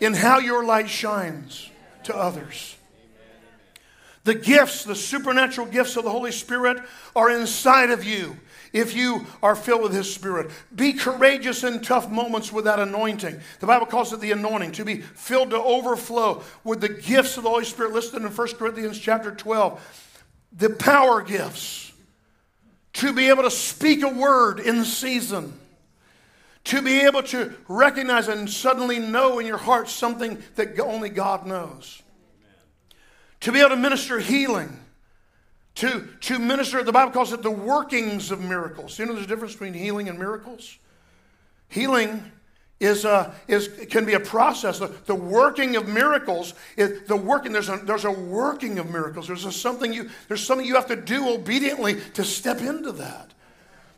in 0.00 0.14
how 0.14 0.38
your 0.38 0.64
light 0.64 0.88
shines 0.88 1.70
to 2.04 2.16
others. 2.16 2.76
The 4.24 4.34
gifts 4.34 4.84
the 4.84 4.96
supernatural 4.96 5.66
gifts 5.66 5.96
of 5.96 6.04
the 6.04 6.10
holy 6.10 6.32
spirit 6.32 6.78
are 7.14 7.30
inside 7.30 7.90
of 7.90 8.04
you 8.04 8.36
if 8.74 8.94
you 8.94 9.24
are 9.42 9.56
filled 9.56 9.82
with 9.82 9.94
His 9.94 10.12
Spirit. 10.12 10.50
Be 10.74 10.92
courageous 10.92 11.64
in 11.64 11.80
tough 11.80 12.10
moments 12.10 12.52
with 12.52 12.66
that 12.66 12.78
anointing. 12.78 13.40
The 13.60 13.66
Bible 13.66 13.86
calls 13.86 14.12
it 14.12 14.20
the 14.20 14.32
anointing, 14.32 14.72
to 14.72 14.84
be 14.84 15.00
filled 15.00 15.50
to 15.50 15.62
overflow 15.62 16.42
with 16.64 16.82
the 16.82 16.90
gifts 16.90 17.38
of 17.38 17.44
the 17.44 17.48
Holy 17.48 17.64
Spirit 17.64 17.92
listed 17.92 18.20
in 18.20 18.28
1 18.28 18.48
Corinthians 18.54 18.98
chapter 18.98 19.30
12. 19.30 20.12
The 20.52 20.70
power 20.70 21.22
gifts. 21.22 21.92
To 22.94 23.12
be 23.12 23.28
able 23.28 23.44
to 23.44 23.50
speak 23.50 24.02
a 24.02 24.08
word 24.08 24.60
in 24.60 24.84
season 24.84 25.58
to 26.64 26.80
be 26.80 27.00
able 27.00 27.22
to 27.22 27.52
recognize 27.68 28.28
and 28.28 28.48
suddenly 28.48 28.98
know 28.98 29.38
in 29.38 29.46
your 29.46 29.58
heart 29.58 29.88
something 29.88 30.42
that 30.54 30.78
only 30.80 31.10
God 31.10 31.46
knows. 31.46 32.02
To 33.40 33.52
be 33.52 33.60
able 33.60 33.70
to 33.70 33.76
minister 33.76 34.18
healing 34.18 34.74
to, 35.76 36.06
to 36.20 36.38
minister, 36.38 36.82
the 36.82 36.92
Bible 36.92 37.12
calls 37.12 37.32
it 37.32 37.42
the 37.42 37.50
workings 37.50 38.30
of 38.30 38.40
miracles. 38.40 38.98
You 38.98 39.06
know 39.06 39.14
there's 39.14 39.26
a 39.26 39.28
difference 39.28 39.54
between 39.54 39.74
healing 39.74 40.08
and 40.08 40.18
miracles? 40.18 40.78
Healing 41.68 42.22
is, 42.78 43.04
a, 43.04 43.34
is 43.48 43.68
can 43.90 44.04
be 44.04 44.14
a 44.14 44.20
process. 44.20 44.78
The, 44.78 44.88
the 45.06 45.14
working 45.14 45.74
of 45.74 45.88
miracles, 45.88 46.54
is 46.76 47.06
the 47.08 47.16
working, 47.16 47.52
there's 47.52 47.68
a, 47.68 47.78
there's 47.78 48.04
a 48.04 48.10
working 48.10 48.78
of 48.78 48.90
miracles. 48.90 49.26
There's 49.26 49.44
a 49.44 49.52
something 49.52 49.92
you, 49.92 50.10
there's 50.28 50.46
something 50.46 50.66
you 50.66 50.74
have 50.74 50.86
to 50.86 50.96
do 50.96 51.28
obediently 51.30 52.00
to 52.14 52.24
step 52.24 52.60
into 52.60 52.92
that. 52.92 53.32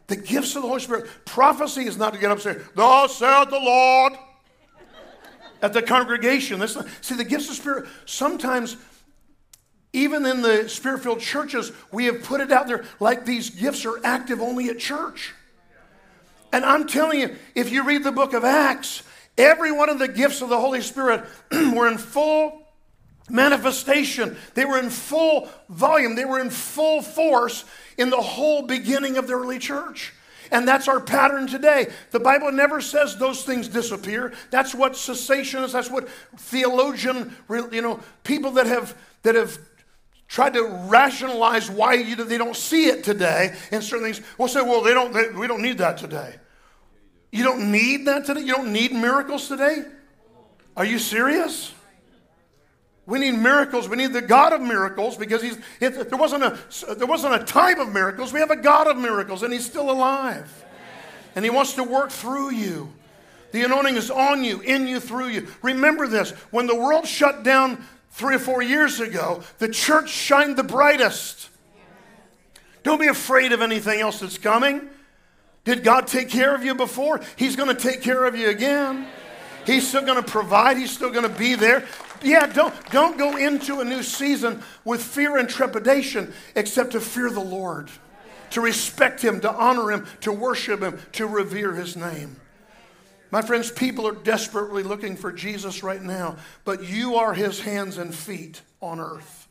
The 0.07 0.17
gifts 0.17 0.55
of 0.57 0.63
the 0.63 0.69
Holy 0.69 0.81
Spirit. 0.81 1.09
Prophecy 1.25 1.83
is 1.83 1.99
not 1.99 2.15
to 2.15 2.19
get 2.19 2.31
up 2.31 2.39
and 2.39 2.57
say, 2.57 2.65
Thus 2.75 3.19
saith 3.19 3.51
the 3.51 3.59
Lord 3.59 4.13
at 5.61 5.73
the 5.73 5.83
congregation. 5.83 6.67
See, 6.69 7.15
the 7.17 7.25
gifts 7.25 7.51
of 7.51 7.57
Spirit, 7.57 7.89
sometimes 8.05 8.77
even 9.93 10.27
in 10.27 10.43
the 10.43 10.69
spirit 10.69 11.03
filled 11.03 11.21
churches, 11.21 11.73
we 11.93 12.07
have 12.07 12.23
put 12.23 12.41
it 12.41 12.53
out 12.53 12.67
there 12.67 12.85
like 13.01 13.25
these 13.25 13.51
gifts 13.51 13.87
are 13.87 13.99
active 14.05 14.41
only 14.41 14.69
at 14.69 14.79
church. 14.79 15.35
And 16.53 16.65
I'm 16.65 16.87
telling 16.87 17.21
you, 17.21 17.37
if 17.55 17.71
you 17.71 17.85
read 17.85 18.05
the 18.05 18.13
book 18.13 18.33
of 18.33 18.45
Acts, 18.45 19.03
every 19.37 19.73
one 19.73 19.89
of 19.89 19.99
the 19.99 20.09
gifts 20.09 20.43
of 20.43 20.49
the 20.49 20.59
Holy 20.59 20.81
Spirit 20.81 21.25
were 21.53 21.89
in 21.89 21.99
full 21.99 22.63
manifestation. 23.29 24.37
They 24.55 24.65
were 24.65 24.79
in 24.79 24.91
full 24.91 25.49
volume, 25.69 26.15
they 26.15 26.25
were 26.25 26.41
in 26.41 26.51
full 26.51 27.03
force 27.03 27.65
in 27.99 28.11
the 28.11 28.21
whole 28.21 28.63
beginning 28.63 29.17
of 29.17 29.27
the 29.27 29.35
early 29.35 29.59
church. 29.59 30.13
And 30.51 30.69
that's 30.69 30.87
our 30.87 31.01
pattern 31.01 31.49
today. 31.49 31.89
The 32.13 32.21
Bible 32.21 32.53
never 32.53 32.81
says 32.81 33.17
those 33.17 33.43
things 33.43 33.67
disappear. 33.67 34.33
That's 34.51 34.75
what 34.75 34.93
cessationists, 34.93 35.73
that's 35.73 35.91
what 35.91 36.09
theologian, 36.39 37.35
you 37.73 37.83
know, 37.83 38.01
people 38.23 38.53
that 38.53 38.67
have 38.67 38.97
that 39.23 39.35
have 39.35 39.59
tried 40.29 40.55
to 40.55 40.65
rationalize 40.89 41.71
why 41.71 41.95
you, 41.95 42.17
they 42.17 42.39
don't 42.39 42.57
see 42.57 42.87
it 42.87 43.05
today 43.05 43.55
in 43.71 43.81
certain 43.83 44.13
things 44.13 44.27
We'll 44.39 44.49
say, 44.49 44.63
well, 44.63 44.83
they 44.83 44.95
don't, 44.95 45.13
they, 45.13 45.29
we 45.31 45.47
don't 45.47 45.63
need 45.63 45.79
that 45.79 45.99
today. 45.99 46.35
You 47.31 47.45
don't 47.45 47.71
need 47.71 48.07
that 48.07 48.25
today? 48.25 48.41
You 48.41 48.55
don't 48.55 48.73
need 48.73 48.93
miracles 48.93 49.49
today? 49.49 49.85
Are 50.77 50.85
you 50.85 50.99
serious? 50.99 51.73
We 53.07 53.21
need 53.21 53.33
miracles. 53.33 53.89
We 53.89 53.97
need 53.97 54.13
the 54.13 54.21
God 54.21 54.53
of 54.53 54.61
miracles 54.61 55.17
because 55.17 55.41
he's, 55.41 55.59
there, 55.79 56.19
wasn't 56.19 56.43
a, 56.43 56.95
there 56.97 57.07
wasn't 57.07 57.35
a 57.35 57.45
time 57.45 57.79
of 57.79 57.93
miracles. 57.93 58.33
We 58.33 58.41
have 58.41 58.51
a 58.51 58.57
God 58.57 58.89
of 58.89 58.97
miracles 58.97 59.45
and 59.45 59.53
he's 59.53 59.65
still 59.65 59.91
alive. 59.91 60.65
And 61.37 61.45
he 61.45 61.51
wants 61.51 61.75
to 61.75 61.85
work 61.85 62.11
through 62.11 62.51
you. 62.51 62.93
The 63.53 63.63
anointing 63.63 63.97
is 63.97 64.11
on 64.11 64.43
you, 64.43 64.61
in 64.61 64.89
you, 64.89 64.99
through 64.99 65.29
you. 65.29 65.47
Remember 65.63 66.09
this 66.09 66.33
when 66.51 66.67
the 66.67 66.75
world 66.75 67.07
shut 67.07 67.43
down 67.45 67.85
three 68.17 68.37
or 68.37 68.39
four 68.39 68.63
years 68.63 68.99
ago, 68.99 69.43
the 69.59 69.69
church 69.69 70.09
shined 70.09 70.57
the 70.57 70.63
brightest. 70.65 71.51
Don't 72.83 72.99
be 72.99 73.09
afraid 73.09 73.53
of 73.53 73.61
anything 73.61 74.01
else 74.01 74.21
that's 74.21 74.39
coming. 74.39 74.89
Did 75.65 75.85
God 75.85 76.07
take 76.07 76.31
care 76.31 76.55
of 76.55 76.65
you 76.65 76.75
before? 76.75 77.21
He's 77.37 77.57
going 77.57 77.69
to 77.69 77.81
take 77.81 78.01
care 78.01 78.25
of 78.25 78.35
you 78.35 78.49
again. 78.49 79.07
He's 79.67 79.87
still 79.87 80.01
going 80.01 80.23
to 80.23 80.29
provide. 80.29 80.79
He's 80.79 80.93
still 80.93 81.11
going 81.11 81.31
to 81.31 81.39
be 81.39 81.57
there. 81.57 81.85
Yeah, 82.23 82.47
don't, 82.47 82.75
don't 82.91 83.19
go 83.19 83.37
into 83.37 83.81
a 83.81 83.85
new 83.85 84.03
season 84.03 84.63
with 84.87 85.03
fear 85.03 85.37
and 85.37 85.47
trepidation, 85.47 86.33
except 86.55 86.93
to 86.93 87.01
fear 87.01 87.29
the 87.29 87.41
Lord, 87.41 87.91
to 88.51 88.63
respect 88.63 89.21
Him, 89.21 89.41
to 89.41 89.53
honor 89.53 89.91
Him, 89.91 90.07
to 90.23 90.33
worship 90.33 90.81
Him, 90.81 90.99
to 91.13 91.27
revere 91.27 91.75
His 91.75 91.97
name. 91.97 92.37
My 93.31 93.43
friends, 93.43 93.71
people 93.71 94.07
are 94.07 94.15
desperately 94.15 94.83
looking 94.83 95.17
for 95.17 95.33
Jesus 95.33 95.83
right 95.83 96.03
now, 96.03 96.37
but 96.65 96.85
you 96.85 97.17
are 97.17 97.35
His 97.35 97.61
hands 97.61 97.99
and 97.99 98.15
feet 98.15 98.63
on 98.81 99.01
earth. 99.01 99.49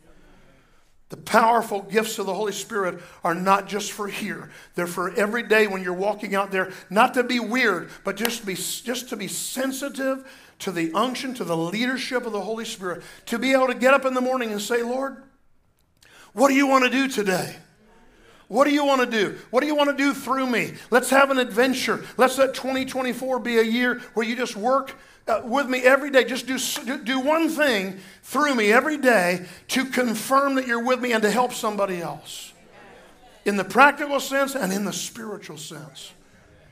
The 1.10 1.18
powerful 1.18 1.82
gifts 1.82 2.18
of 2.18 2.26
the 2.26 2.34
Holy 2.34 2.52
Spirit 2.52 3.00
are 3.24 3.36
not 3.36 3.68
just 3.68 3.92
for 3.92 4.08
here. 4.08 4.50
They're 4.74 4.88
for 4.88 5.14
every 5.14 5.44
day 5.44 5.68
when 5.68 5.84
you're 5.84 5.94
walking 5.94 6.34
out 6.34 6.52
there, 6.52 6.72
not 6.90 7.14
to 7.14 7.24
be 7.24 7.40
weird, 7.40 7.90
but 8.04 8.16
just 8.16 8.42
to 8.42 8.46
be, 8.48 8.56
just 8.56 9.10
to 9.10 9.16
be 9.16 9.28
sensitive 9.28 10.26
to 10.60 10.72
the 10.72 10.92
unction, 10.94 11.34
to 11.36 11.44
the 11.44 11.56
leadership 11.56 12.26
of 12.26 12.32
the 12.32 12.42
Holy 12.42 12.66
Spirit, 12.66 13.04
to 13.28 13.38
be 13.38 13.54
able 13.54 13.68
to 13.68 13.76
get 13.76 13.94
up 13.94 14.06
in 14.06 14.14
the 14.14 14.22
morning 14.22 14.52
and 14.52 14.62
say, 14.62 14.82
Lord, 14.82 15.22
what 16.34 16.48
do 16.48 16.56
you 16.56 16.66
want 16.66 16.86
to 16.86 16.90
do 16.90 17.08
today? 17.08 17.56
What 18.48 18.66
do 18.66 18.72
you 18.72 18.86
want 18.86 19.02
to 19.02 19.08
do? 19.08 19.38
What 19.50 19.62
do 19.62 19.68
you 19.68 19.76
want 19.76 19.90
to 19.90 19.98
do 19.98 20.14
through 20.14 20.48
me? 20.48 20.74
Let's 20.92 21.10
have 21.10 21.32
an 21.32 21.40
adventure. 21.40 22.06
Let's 22.18 22.38
let 22.38 22.54
2024 22.54 23.40
be 23.40 23.58
a 23.58 23.64
year 23.64 24.02
where 24.14 24.26
you 24.26 24.36
just 24.36 24.56
work 24.56 24.96
uh, 25.28 25.42
with 25.44 25.68
me 25.68 25.82
every 25.82 26.12
day. 26.12 26.24
Just 26.24 26.46
do, 26.46 26.98
do 27.00 27.20
one 27.20 27.50
thing 27.50 28.00
through 28.22 28.54
me 28.56 28.72
every 28.72 28.98
day 28.98 29.46
to 29.70 29.86
confirm 29.86 30.56
that 30.56 30.68
you're 30.68 30.84
with 30.84 31.02
me 31.02 31.14
and 31.14 31.24
to 31.24 31.32
help 31.32 31.54
somebody 31.54 32.02
else. 32.02 32.54
In 33.46 33.58
the 33.58 33.64
practical 33.64 34.20
sense 34.20 34.56
and 34.56 34.72
in 34.72 34.86
the 34.86 34.94
spiritual 34.94 35.58
sense. 35.58 36.12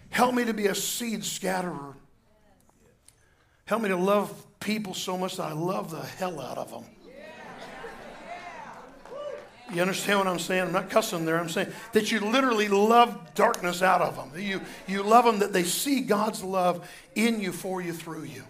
Help 0.09 0.35
me 0.35 0.45
to 0.45 0.53
be 0.53 0.67
a 0.67 0.75
seed 0.75 1.25
scatterer. 1.25 1.95
Help 3.65 3.81
me 3.81 3.89
to 3.89 3.97
love 3.97 4.31
people 4.59 4.93
so 4.93 5.17
much 5.17 5.37
that 5.37 5.43
I 5.43 5.53
love 5.53 5.89
the 5.89 6.01
hell 6.01 6.39
out 6.39 6.57
of 6.59 6.69
them. 6.69 6.85
You 9.71 9.81
understand 9.81 10.19
what 10.19 10.27
I'm 10.27 10.39
saying? 10.39 10.63
I'm 10.63 10.71
not 10.71 10.89
cussing 10.89 11.25
there. 11.25 11.39
I'm 11.39 11.49
saying 11.49 11.71
that 11.93 12.11
you 12.11 12.19
literally 12.19 12.67
love 12.67 13.33
darkness 13.33 13.81
out 13.81 14.01
of 14.01 14.15
them. 14.15 14.31
You, 14.39 14.61
you 14.87 15.03
love 15.03 15.25
them 15.25 15.39
that 15.39 15.53
they 15.53 15.63
see 15.63 16.01
God's 16.01 16.43
love 16.43 16.87
in 17.15 17.39
you, 17.39 17.51
for 17.51 17.81
you, 17.81 17.93
through 17.93 18.23
you. 18.23 18.43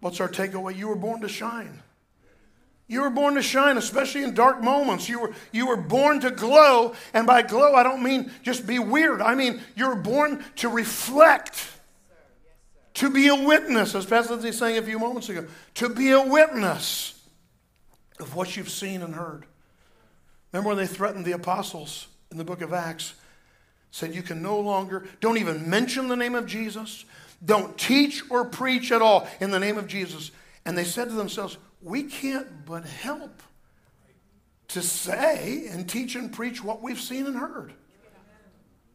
What's 0.00 0.20
our 0.20 0.28
takeaway? 0.28 0.76
You 0.76 0.88
were 0.88 0.96
born 0.96 1.20
to 1.20 1.28
shine. 1.28 1.82
You 2.88 3.02
were 3.02 3.10
born 3.10 3.36
to 3.36 3.42
shine, 3.42 3.76
especially 3.78 4.24
in 4.24 4.34
dark 4.34 4.62
moments. 4.62 5.08
You 5.08 5.20
were, 5.20 5.34
you 5.52 5.68
were 5.68 5.76
born 5.76 6.20
to 6.20 6.30
glow. 6.32 6.94
And 7.14 7.24
by 7.24 7.42
glow, 7.42 7.74
I 7.74 7.84
don't 7.84 8.02
mean 8.02 8.32
just 8.42 8.66
be 8.66 8.80
weird. 8.80 9.22
I 9.22 9.36
mean, 9.36 9.60
you 9.76 9.86
were 9.86 9.94
born 9.94 10.44
to 10.56 10.68
reflect, 10.68 11.64
to 12.94 13.08
be 13.08 13.28
a 13.28 13.36
witness, 13.36 13.94
as 13.94 14.06
Pastor 14.06 14.32
Lindsay 14.32 14.50
saying 14.50 14.78
a 14.78 14.82
few 14.82 14.98
moments 14.98 15.28
ago, 15.28 15.46
to 15.74 15.88
be 15.88 16.10
a 16.10 16.20
witness 16.20 17.22
of 18.18 18.34
what 18.34 18.56
you've 18.56 18.70
seen 18.70 19.02
and 19.02 19.14
heard. 19.14 19.46
Remember 20.52 20.68
when 20.68 20.78
they 20.78 20.86
threatened 20.86 21.24
the 21.24 21.32
apostles 21.32 22.08
in 22.30 22.38
the 22.38 22.44
book 22.44 22.60
of 22.60 22.72
Acts? 22.72 23.14
Said, 23.90 24.14
You 24.14 24.22
can 24.22 24.42
no 24.42 24.58
longer, 24.58 25.06
don't 25.20 25.38
even 25.38 25.68
mention 25.68 26.08
the 26.08 26.16
name 26.16 26.34
of 26.34 26.46
Jesus. 26.46 27.04
Don't 27.44 27.76
teach 27.78 28.22
or 28.30 28.44
preach 28.44 28.92
at 28.92 29.02
all 29.02 29.26
in 29.40 29.50
the 29.50 29.60
name 29.60 29.78
of 29.78 29.86
Jesus. 29.86 30.30
And 30.64 30.76
they 30.76 30.84
said 30.84 31.08
to 31.08 31.14
themselves, 31.14 31.56
We 31.82 32.04
can't 32.04 32.66
but 32.66 32.84
help 32.84 33.42
to 34.68 34.82
say 34.82 35.66
and 35.68 35.88
teach 35.88 36.14
and 36.14 36.32
preach 36.32 36.62
what 36.62 36.82
we've 36.82 37.00
seen 37.00 37.26
and 37.26 37.36
heard. 37.36 37.72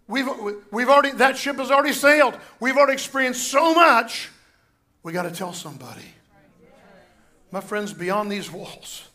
We've, 0.07 0.27
we've 0.71 0.89
already, 0.89 1.11
that 1.13 1.35
ship 1.35 1.57
has 1.57 1.71
already 1.71 1.93
sailed. 1.93 2.37
We've 2.59 2.77
already 2.77 2.93
experienced 2.93 3.47
so 3.47 3.73
much. 3.73 4.29
We 5.03 5.13
got 5.13 5.23
to 5.23 5.31
tell 5.31 5.53
somebody. 5.53 6.05
My 7.51 7.61
friends, 7.61 7.93
beyond 7.93 8.31
these 8.31 8.51
walls, 8.51 9.07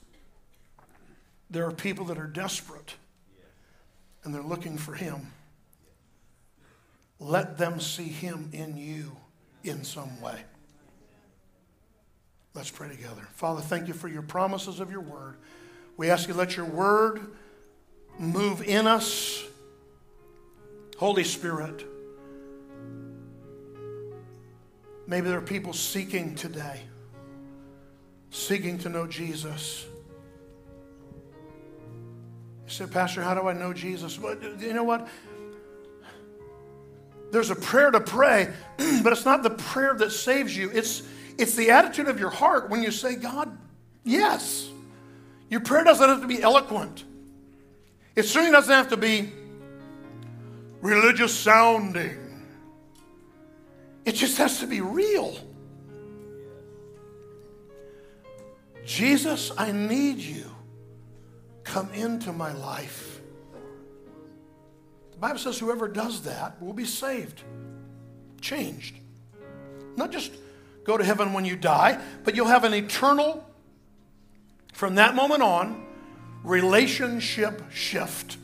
there 1.51 1.67
are 1.67 1.73
people 1.73 2.07
that 2.07 2.19
are 2.19 2.27
desperate 2.27 2.95
and 4.23 4.35
they're 4.35 4.43
looking 4.43 4.79
for 4.79 4.95
Him. 4.95 5.33
Let 7.19 7.59
them 7.59 7.81
see 7.81 8.05
Him 8.05 8.51
in 8.53 8.77
you 8.77 9.17
in 9.65 9.85
some 9.85 10.21
way. 10.21 10.41
Let's 12.55 12.71
pray 12.71 12.89
together. 12.89 13.23
Father, 13.35 13.61
thank 13.61 13.89
you 13.89 13.95
for 13.95 14.09
your 14.09 14.23
promises 14.23 14.81
of 14.81 14.91
your 14.91 15.01
word. 15.01 15.37
We 15.97 16.11
ask 16.11 16.29
you, 16.29 16.35
let 16.35 16.57
your 16.57 16.67
word 16.67 17.21
move 18.19 18.63
in 18.63 18.87
us. 18.87 19.45
Holy 20.99 21.25
Spirit, 21.25 21.85
maybe 25.07 25.29
there 25.29 25.39
are 25.39 25.43
people 25.43 25.73
seeking 25.73 26.35
today, 26.35 26.81
seeking 28.31 28.79
to 28.79 28.89
know 28.89 29.07
Jesus. 29.07 29.87
Pastor, 32.87 33.23
how 33.23 33.35
do 33.35 33.49
I 33.49 33.53
know 33.53 33.73
Jesus? 33.73 34.19
Well, 34.19 34.37
you 34.59 34.73
know 34.73 34.85
what? 34.85 35.09
There's 37.31 37.51
a 37.51 37.57
prayer 37.57 37.91
to 37.91 38.01
pray, 38.01 38.53
but 39.03 39.13
it's 39.13 39.25
not 39.25 39.43
the 39.43 39.51
prayer 39.51 39.95
that 39.95 40.11
saves 40.11 40.57
you. 40.57 40.71
It's, 40.73 41.03
it's 41.39 41.55
the 41.55 41.71
attitude 41.71 42.09
of 42.09 42.19
your 42.19 42.31
heart 42.31 42.71
when 42.71 42.83
you 42.83 42.91
say, 42.91 43.17
God, 43.17 43.57
yes. 44.05 44.69
Your 45.49 45.61
prayer 45.61 45.85
doesn't 45.85 46.09
have 46.09 46.21
to 46.21 46.27
be 46.27 46.43
eloquent, 46.43 47.05
it 48.17 48.25
certainly 48.25 48.53
doesn't 48.53 48.73
have 48.73 48.89
to 48.89 48.97
be 48.97 49.33
religious 50.81 51.35
sounding. 51.35 52.17
It 54.05 54.13
just 54.13 54.39
has 54.39 54.61
to 54.61 54.67
be 54.67 54.81
real. 54.81 55.37
Jesus, 58.85 59.53
I 59.57 59.73
need 59.73 60.19
you 60.19 60.50
come 61.65 61.91
into 61.93 62.33
my 62.33 62.53
life. 62.53 63.21
The 65.13 65.19
Bible 65.19 65.39
says 65.39 65.59
whoever 65.59 65.89
does 65.89 66.23
that 66.23 66.61
will 66.63 66.73
be 66.73 66.85
saved, 66.85 67.43
changed. 68.41 68.97
Not 69.97 70.13
just 70.13 70.33
go 70.85 70.97
to 70.97 71.05
heaven 71.05 71.33
when 71.33 71.45
you 71.45 71.57
die, 71.57 72.01
but 72.25 72.35
you'll 72.35 72.47
have 72.47 72.65
an 72.65 72.75
eternal, 72.75 73.47
from 74.73 74.95
that 74.95 75.15
moment 75.15 75.43
on, 75.43 75.87
relationship 76.43 77.63
shift. 77.71 78.39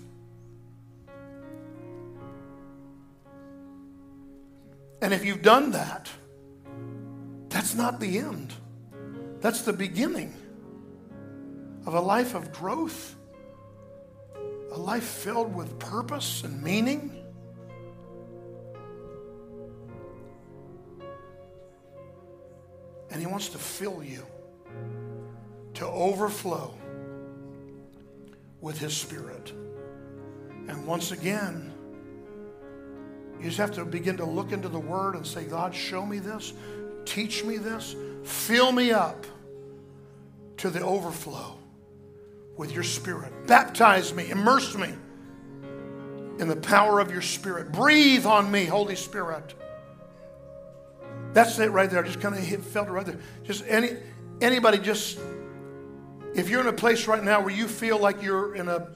And 5.00 5.14
if 5.14 5.24
you've 5.24 5.42
done 5.42 5.70
that, 5.72 6.09
that's 7.48 7.74
not 7.74 8.00
the 8.00 8.18
end. 8.18 8.52
That's 9.40 9.62
the 9.62 9.72
beginning 9.72 10.35
of 11.87 11.94
a 11.94 12.01
life 12.01 12.35
of 12.35 12.53
growth, 12.53 13.14
a 14.72 14.79
life 14.79 15.05
filled 15.05 15.55
with 15.55 15.79
purpose 15.79 16.42
and 16.42 16.61
meaning. 16.62 17.22
And 23.11 23.20
He 23.20 23.27
wants 23.27 23.51
to 23.51 23.59
fill 23.59 24.03
you 24.03 24.27
to 25.75 25.87
overflow 25.87 26.75
with 28.61 28.79
His 28.79 28.96
Spirit. 28.96 29.53
And 30.68 30.85
once 30.87 31.12
again, 31.12 31.72
you 33.38 33.44
just 33.44 33.59
have 33.59 33.70
to 33.72 33.85
begin 33.85 34.16
to 34.16 34.25
look 34.25 34.51
into 34.51 34.68
the 34.68 34.81
Word 34.81 35.14
and 35.14 35.25
say, 35.25 35.44
God, 35.44 35.72
show 35.72 36.05
me 36.05 36.18
this, 36.18 36.53
teach 37.05 37.44
me 37.44 37.59
this, 37.59 37.94
fill 38.25 38.72
me 38.72 38.90
up 38.90 39.25
to 40.57 40.68
the 40.68 40.81
overflow 40.81 41.57
with 42.57 42.73
your 42.73 42.83
spirit. 42.83 43.33
Baptize 43.47 44.14
me, 44.14 44.31
immerse 44.31 44.77
me 44.77 44.92
in 46.38 46.49
the 46.49 46.57
power 46.57 47.01
of 47.01 47.11
your 47.11 47.23
spirit. 47.23 47.73
Breathe 47.73 48.27
on 48.27 48.51
me, 48.51 48.64
Holy 48.64 48.97
Spirit. 48.97 49.55
That's 51.33 51.59
it 51.59 51.71
right 51.71 51.90
there. 51.90 52.03
I 52.03 52.07
just 52.07 52.21
kind 52.21 52.35
of 52.35 52.66
felt 52.66 52.88
it 52.88 52.92
right 52.92 53.07
there. 53.07 53.19
Just 53.42 53.64
any 53.66 53.90
anybody 54.40 54.79
just 54.79 55.19
if 56.35 56.49
you're 56.49 56.61
in 56.61 56.66
a 56.66 56.73
place 56.73 57.07
right 57.07 57.23
now 57.23 57.40
where 57.40 57.55
you 57.55 57.66
feel 57.66 57.99
like 57.99 58.23
you're 58.23 58.55
in 58.55 58.69
a 58.69 58.88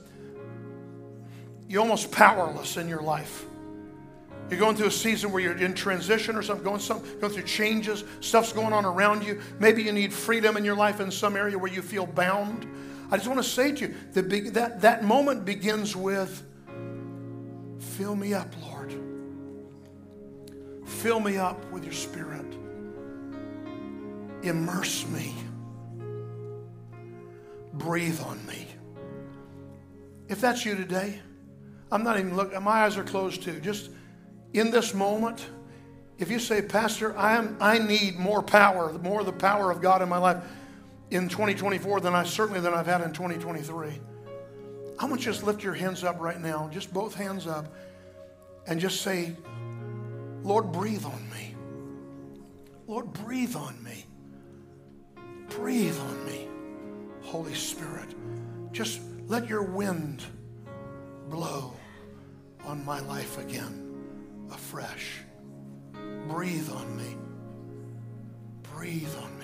you're 1.68 1.80
almost 1.80 2.10
powerless 2.10 2.76
in 2.76 2.88
your 2.88 3.02
life. 3.02 3.46
You're 4.50 4.58
going 4.58 4.74
through 4.74 4.88
a 4.88 4.90
season 4.90 5.30
where 5.30 5.40
you're 5.40 5.56
in 5.56 5.74
transition 5.74 6.34
or 6.34 6.42
something, 6.42 6.64
going, 6.64 6.80
some, 6.80 7.00
going 7.20 7.32
through 7.32 7.44
changes, 7.44 8.02
stuff's 8.18 8.52
going 8.52 8.72
on 8.72 8.84
around 8.84 9.22
you. 9.22 9.40
Maybe 9.60 9.84
you 9.84 9.92
need 9.92 10.12
freedom 10.12 10.56
in 10.56 10.64
your 10.64 10.74
life 10.74 10.98
in 10.98 11.12
some 11.12 11.36
area 11.36 11.56
where 11.56 11.72
you 11.72 11.82
feel 11.82 12.06
bound. 12.06 12.66
I 13.10 13.16
just 13.16 13.28
want 13.28 13.42
to 13.42 13.48
say 13.48 13.72
to 13.72 13.88
you 13.88 13.94
that 14.12 14.54
that, 14.54 14.80
that 14.82 15.04
moment 15.04 15.44
begins 15.44 15.96
with 15.96 16.46
fill 17.78 18.14
me 18.14 18.34
up, 18.34 18.54
Lord. 18.62 18.94
Fill 20.86 21.20
me 21.20 21.36
up 21.36 21.64
with 21.72 21.84
your 21.84 21.92
spirit. 21.92 22.46
Immerse 24.42 25.06
me. 25.08 25.34
Breathe 27.74 28.20
on 28.20 28.44
me. 28.46 28.66
If 30.28 30.40
that's 30.40 30.64
you 30.64 30.76
today, 30.76 31.20
I'm 31.90 32.04
not 32.04 32.18
even 32.18 32.36
looking, 32.36 32.62
my 32.62 32.84
eyes 32.84 32.96
are 32.96 33.04
closed 33.04 33.42
too. 33.42 33.58
Just 33.60 33.90
in 34.52 34.70
this 34.70 34.94
moment, 34.94 35.46
if 36.18 36.30
you 36.30 36.38
say, 36.38 36.62
Pastor, 36.62 37.16
I, 37.18 37.36
am, 37.36 37.56
I 37.60 37.78
need 37.78 38.16
more 38.16 38.42
power, 38.42 38.92
more 38.98 39.20
of 39.20 39.26
the 39.26 39.32
power 39.32 39.70
of 39.70 39.80
God 39.80 40.02
in 40.02 40.08
my 40.08 40.18
life 40.18 40.42
in 41.10 41.28
2024 41.28 42.00
than 42.00 42.14
I 42.14 42.24
certainly 42.24 42.60
than 42.60 42.72
I've 42.72 42.86
had 42.86 43.00
in 43.00 43.12
2023. 43.12 44.00
I 44.98 45.04
want 45.04 45.12
you 45.12 45.16
to 45.18 45.32
just 45.32 45.42
lift 45.42 45.62
your 45.62 45.74
hands 45.74 46.04
up 46.04 46.20
right 46.20 46.40
now, 46.40 46.68
just 46.72 46.92
both 46.92 47.14
hands 47.14 47.46
up, 47.46 47.74
and 48.66 48.78
just 48.78 49.02
say, 49.02 49.34
Lord, 50.42 50.72
breathe 50.72 51.04
on 51.04 51.30
me. 51.30 51.54
Lord, 52.86 53.12
breathe 53.12 53.56
on 53.56 53.82
me. 53.82 54.04
Breathe 55.48 55.98
on 55.98 56.26
me, 56.26 56.48
Holy 57.22 57.54
Spirit. 57.54 58.14
Just 58.72 59.00
let 59.26 59.48
your 59.48 59.62
wind 59.62 60.22
blow 61.28 61.72
on 62.64 62.84
my 62.84 63.00
life 63.00 63.38
again 63.38 63.90
afresh. 64.52 65.22
Breathe 66.28 66.70
on 66.70 66.96
me. 66.96 67.16
Breathe 68.74 69.14
on 69.22 69.38
me, 69.38 69.39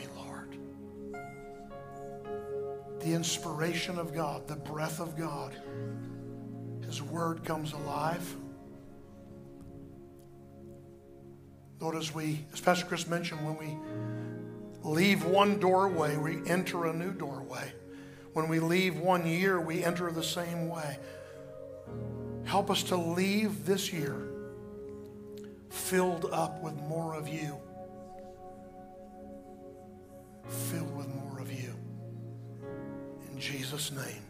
The 3.06 3.14
inspiration 3.14 4.00
of 4.00 4.12
God, 4.12 4.48
the 4.48 4.56
breath 4.56 4.98
of 4.98 5.16
God, 5.16 5.54
His 6.84 7.00
word 7.00 7.44
comes 7.44 7.72
alive. 7.72 8.34
Lord, 11.78 11.94
as 11.94 12.12
we, 12.12 12.44
as 12.52 12.60
Pastor 12.60 12.84
Chris 12.84 13.06
mentioned, 13.06 13.46
when 13.46 13.56
we 13.58 13.78
leave 14.82 15.24
one 15.24 15.60
doorway, 15.60 16.16
we 16.16 16.44
enter 16.50 16.86
a 16.86 16.92
new 16.92 17.12
doorway. 17.12 17.72
When 18.32 18.48
we 18.48 18.58
leave 18.58 18.98
one 18.98 19.24
year, 19.24 19.60
we 19.60 19.84
enter 19.84 20.10
the 20.10 20.24
same 20.24 20.68
way. 20.68 20.98
Help 22.42 22.72
us 22.72 22.82
to 22.82 22.96
leave 22.96 23.66
this 23.66 23.92
year 23.92 24.20
filled 25.70 26.24
up 26.32 26.60
with 26.60 26.74
more 26.74 27.14
of 27.14 27.28
you. 27.28 27.56
Filled 30.48 30.96
with. 30.96 31.15
In 33.36 33.40
Jesus' 33.40 33.92
name. 33.92 34.24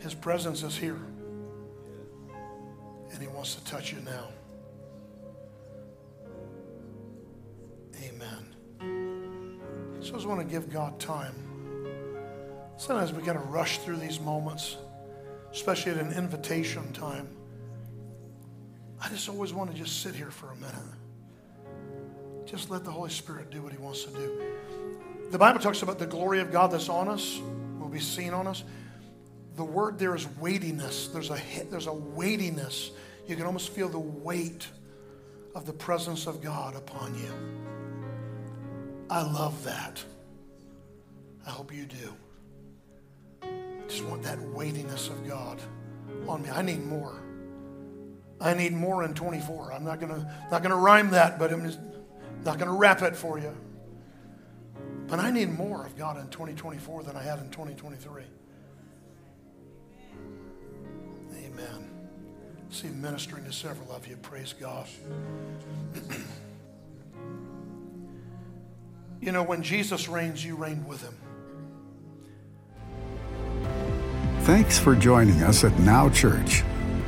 His 0.00 0.12
presence 0.12 0.62
is 0.62 0.76
here. 0.76 0.98
And 3.12 3.22
He 3.22 3.28
wants 3.28 3.54
to 3.54 3.64
touch 3.64 3.92
you 3.92 4.00
now. 4.00 4.28
Amen. 8.02 8.44
So 10.00 10.10
I 10.10 10.12
just 10.16 10.26
want 10.26 10.40
to 10.40 10.46
give 10.46 10.68
God 10.70 10.98
time. 10.98 11.34
Sometimes 12.76 13.12
we 13.12 13.22
got 13.22 13.34
to 13.34 13.38
rush 13.38 13.78
through 13.78 13.98
these 13.98 14.20
moments 14.20 14.76
especially 15.52 15.92
at 15.92 15.98
an 15.98 16.12
invitation 16.12 16.92
time. 16.92 17.28
I 19.02 19.08
just 19.08 19.28
always 19.28 19.52
want 19.52 19.72
to 19.72 19.76
just 19.76 20.02
sit 20.02 20.14
here 20.14 20.30
for 20.30 20.50
a 20.50 20.56
minute. 20.56 20.74
Just 22.44 22.70
let 22.70 22.84
the 22.84 22.90
Holy 22.90 23.10
Spirit 23.10 23.50
do 23.50 23.62
what 23.62 23.72
He 23.72 23.78
wants 23.78 24.04
to 24.04 24.10
do. 24.10 24.42
The 25.30 25.38
Bible 25.38 25.60
talks 25.60 25.82
about 25.82 25.98
the 25.98 26.06
glory 26.06 26.40
of 26.40 26.50
God 26.50 26.72
that's 26.72 26.88
on 26.88 27.08
us, 27.08 27.40
will 27.78 27.88
be 27.88 28.00
seen 28.00 28.34
on 28.34 28.48
us. 28.48 28.64
The 29.56 29.64
word 29.64 29.98
there 29.98 30.14
is 30.16 30.26
weightiness. 30.38 31.08
There's 31.08 31.30
a, 31.30 31.40
there's 31.70 31.86
a 31.86 31.92
weightiness. 31.92 32.90
You 33.28 33.36
can 33.36 33.46
almost 33.46 33.70
feel 33.70 33.88
the 33.88 33.98
weight 33.98 34.66
of 35.54 35.66
the 35.66 35.72
presence 35.72 36.26
of 36.26 36.42
God 36.42 36.74
upon 36.74 37.14
you. 37.14 37.32
I 39.08 39.22
love 39.22 39.64
that. 39.64 40.02
I 41.46 41.50
hope 41.50 41.72
you 41.72 41.86
do 41.86 42.14
I 43.42 43.48
just 43.88 44.04
want 44.04 44.22
that 44.22 44.40
weightiness 44.40 45.08
of 45.08 45.26
God 45.26 45.60
on 46.28 46.42
me. 46.42 46.50
I 46.50 46.62
need 46.62 46.84
more. 46.84 47.22
I 48.40 48.54
need 48.54 48.72
more 48.72 49.04
in 49.04 49.14
24. 49.14 49.72
I'm 49.72 49.84
not 49.84 50.00
gonna 50.00 50.32
not 50.50 50.62
gonna 50.62 50.76
rhyme 50.76 51.10
that, 51.10 51.38
but 51.38 51.52
I'm 51.52 51.64
not 52.44 52.58
gonna 52.58 52.72
rap 52.72 53.02
it 53.02 53.16
for 53.16 53.38
you. 53.38 53.54
But 55.10 55.18
I 55.18 55.30
need 55.32 55.50
more 55.50 55.84
of 55.84 55.98
God 55.98 56.16
in 56.18 56.28
2024 56.28 57.02
than 57.02 57.16
I 57.16 57.22
had 57.22 57.40
in 57.40 57.50
2023. 57.50 58.22
Amen. 61.44 61.90
See 62.70 62.86
ministering 62.88 63.44
to 63.44 63.52
several 63.52 63.90
of 63.90 64.06
you. 64.06 64.16
Praise 64.18 64.54
God. 64.58 64.86
you 69.20 69.32
know, 69.32 69.42
when 69.42 69.64
Jesus 69.64 70.08
reigns, 70.08 70.44
you 70.44 70.54
reign 70.54 70.86
with 70.86 71.02
him. 71.02 71.16
Thanks 74.42 74.78
for 74.78 74.94
joining 74.94 75.42
us 75.42 75.64
at 75.64 75.76
Now 75.80 76.08
Church. 76.08 76.62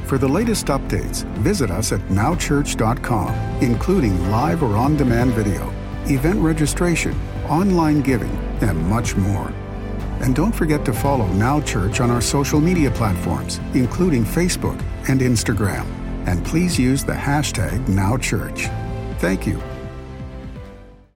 For 0.07 0.19
the 0.19 0.29
latest 0.29 0.67
updates, 0.67 1.25
visit 1.39 1.71
us 1.71 1.93
at 1.93 2.01
nowchurch.com, 2.09 3.63
including 3.63 4.31
live 4.31 4.65
or 4.65 4.77
on 4.77 4.97
demand 4.97 5.33
video, 5.35 5.73
event 6.13 6.41
registration, 6.41 7.19
online 7.53 8.01
giving, 8.01 8.35
and 8.61 8.79
much 8.87 9.15
more. 9.15 9.53
And 10.21 10.35
don't 10.35 10.53
forget 10.53 10.85
to 10.87 10.93
follow 10.93 11.27
Now 11.35 11.61
Church 11.61 12.01
on 12.01 12.11
our 12.11 12.21
social 12.21 12.61
media 12.61 12.91
platforms, 12.91 13.59
including 13.75 14.25
Facebook 14.25 14.81
and 15.09 15.21
Instagram. 15.21 15.87
And 16.27 16.45
please 16.45 16.79
use 16.79 17.05
the 17.05 17.13
hashtag 17.13 17.87
NowChurch. 17.87 18.71
Thank 19.19 19.47
you 19.47 19.72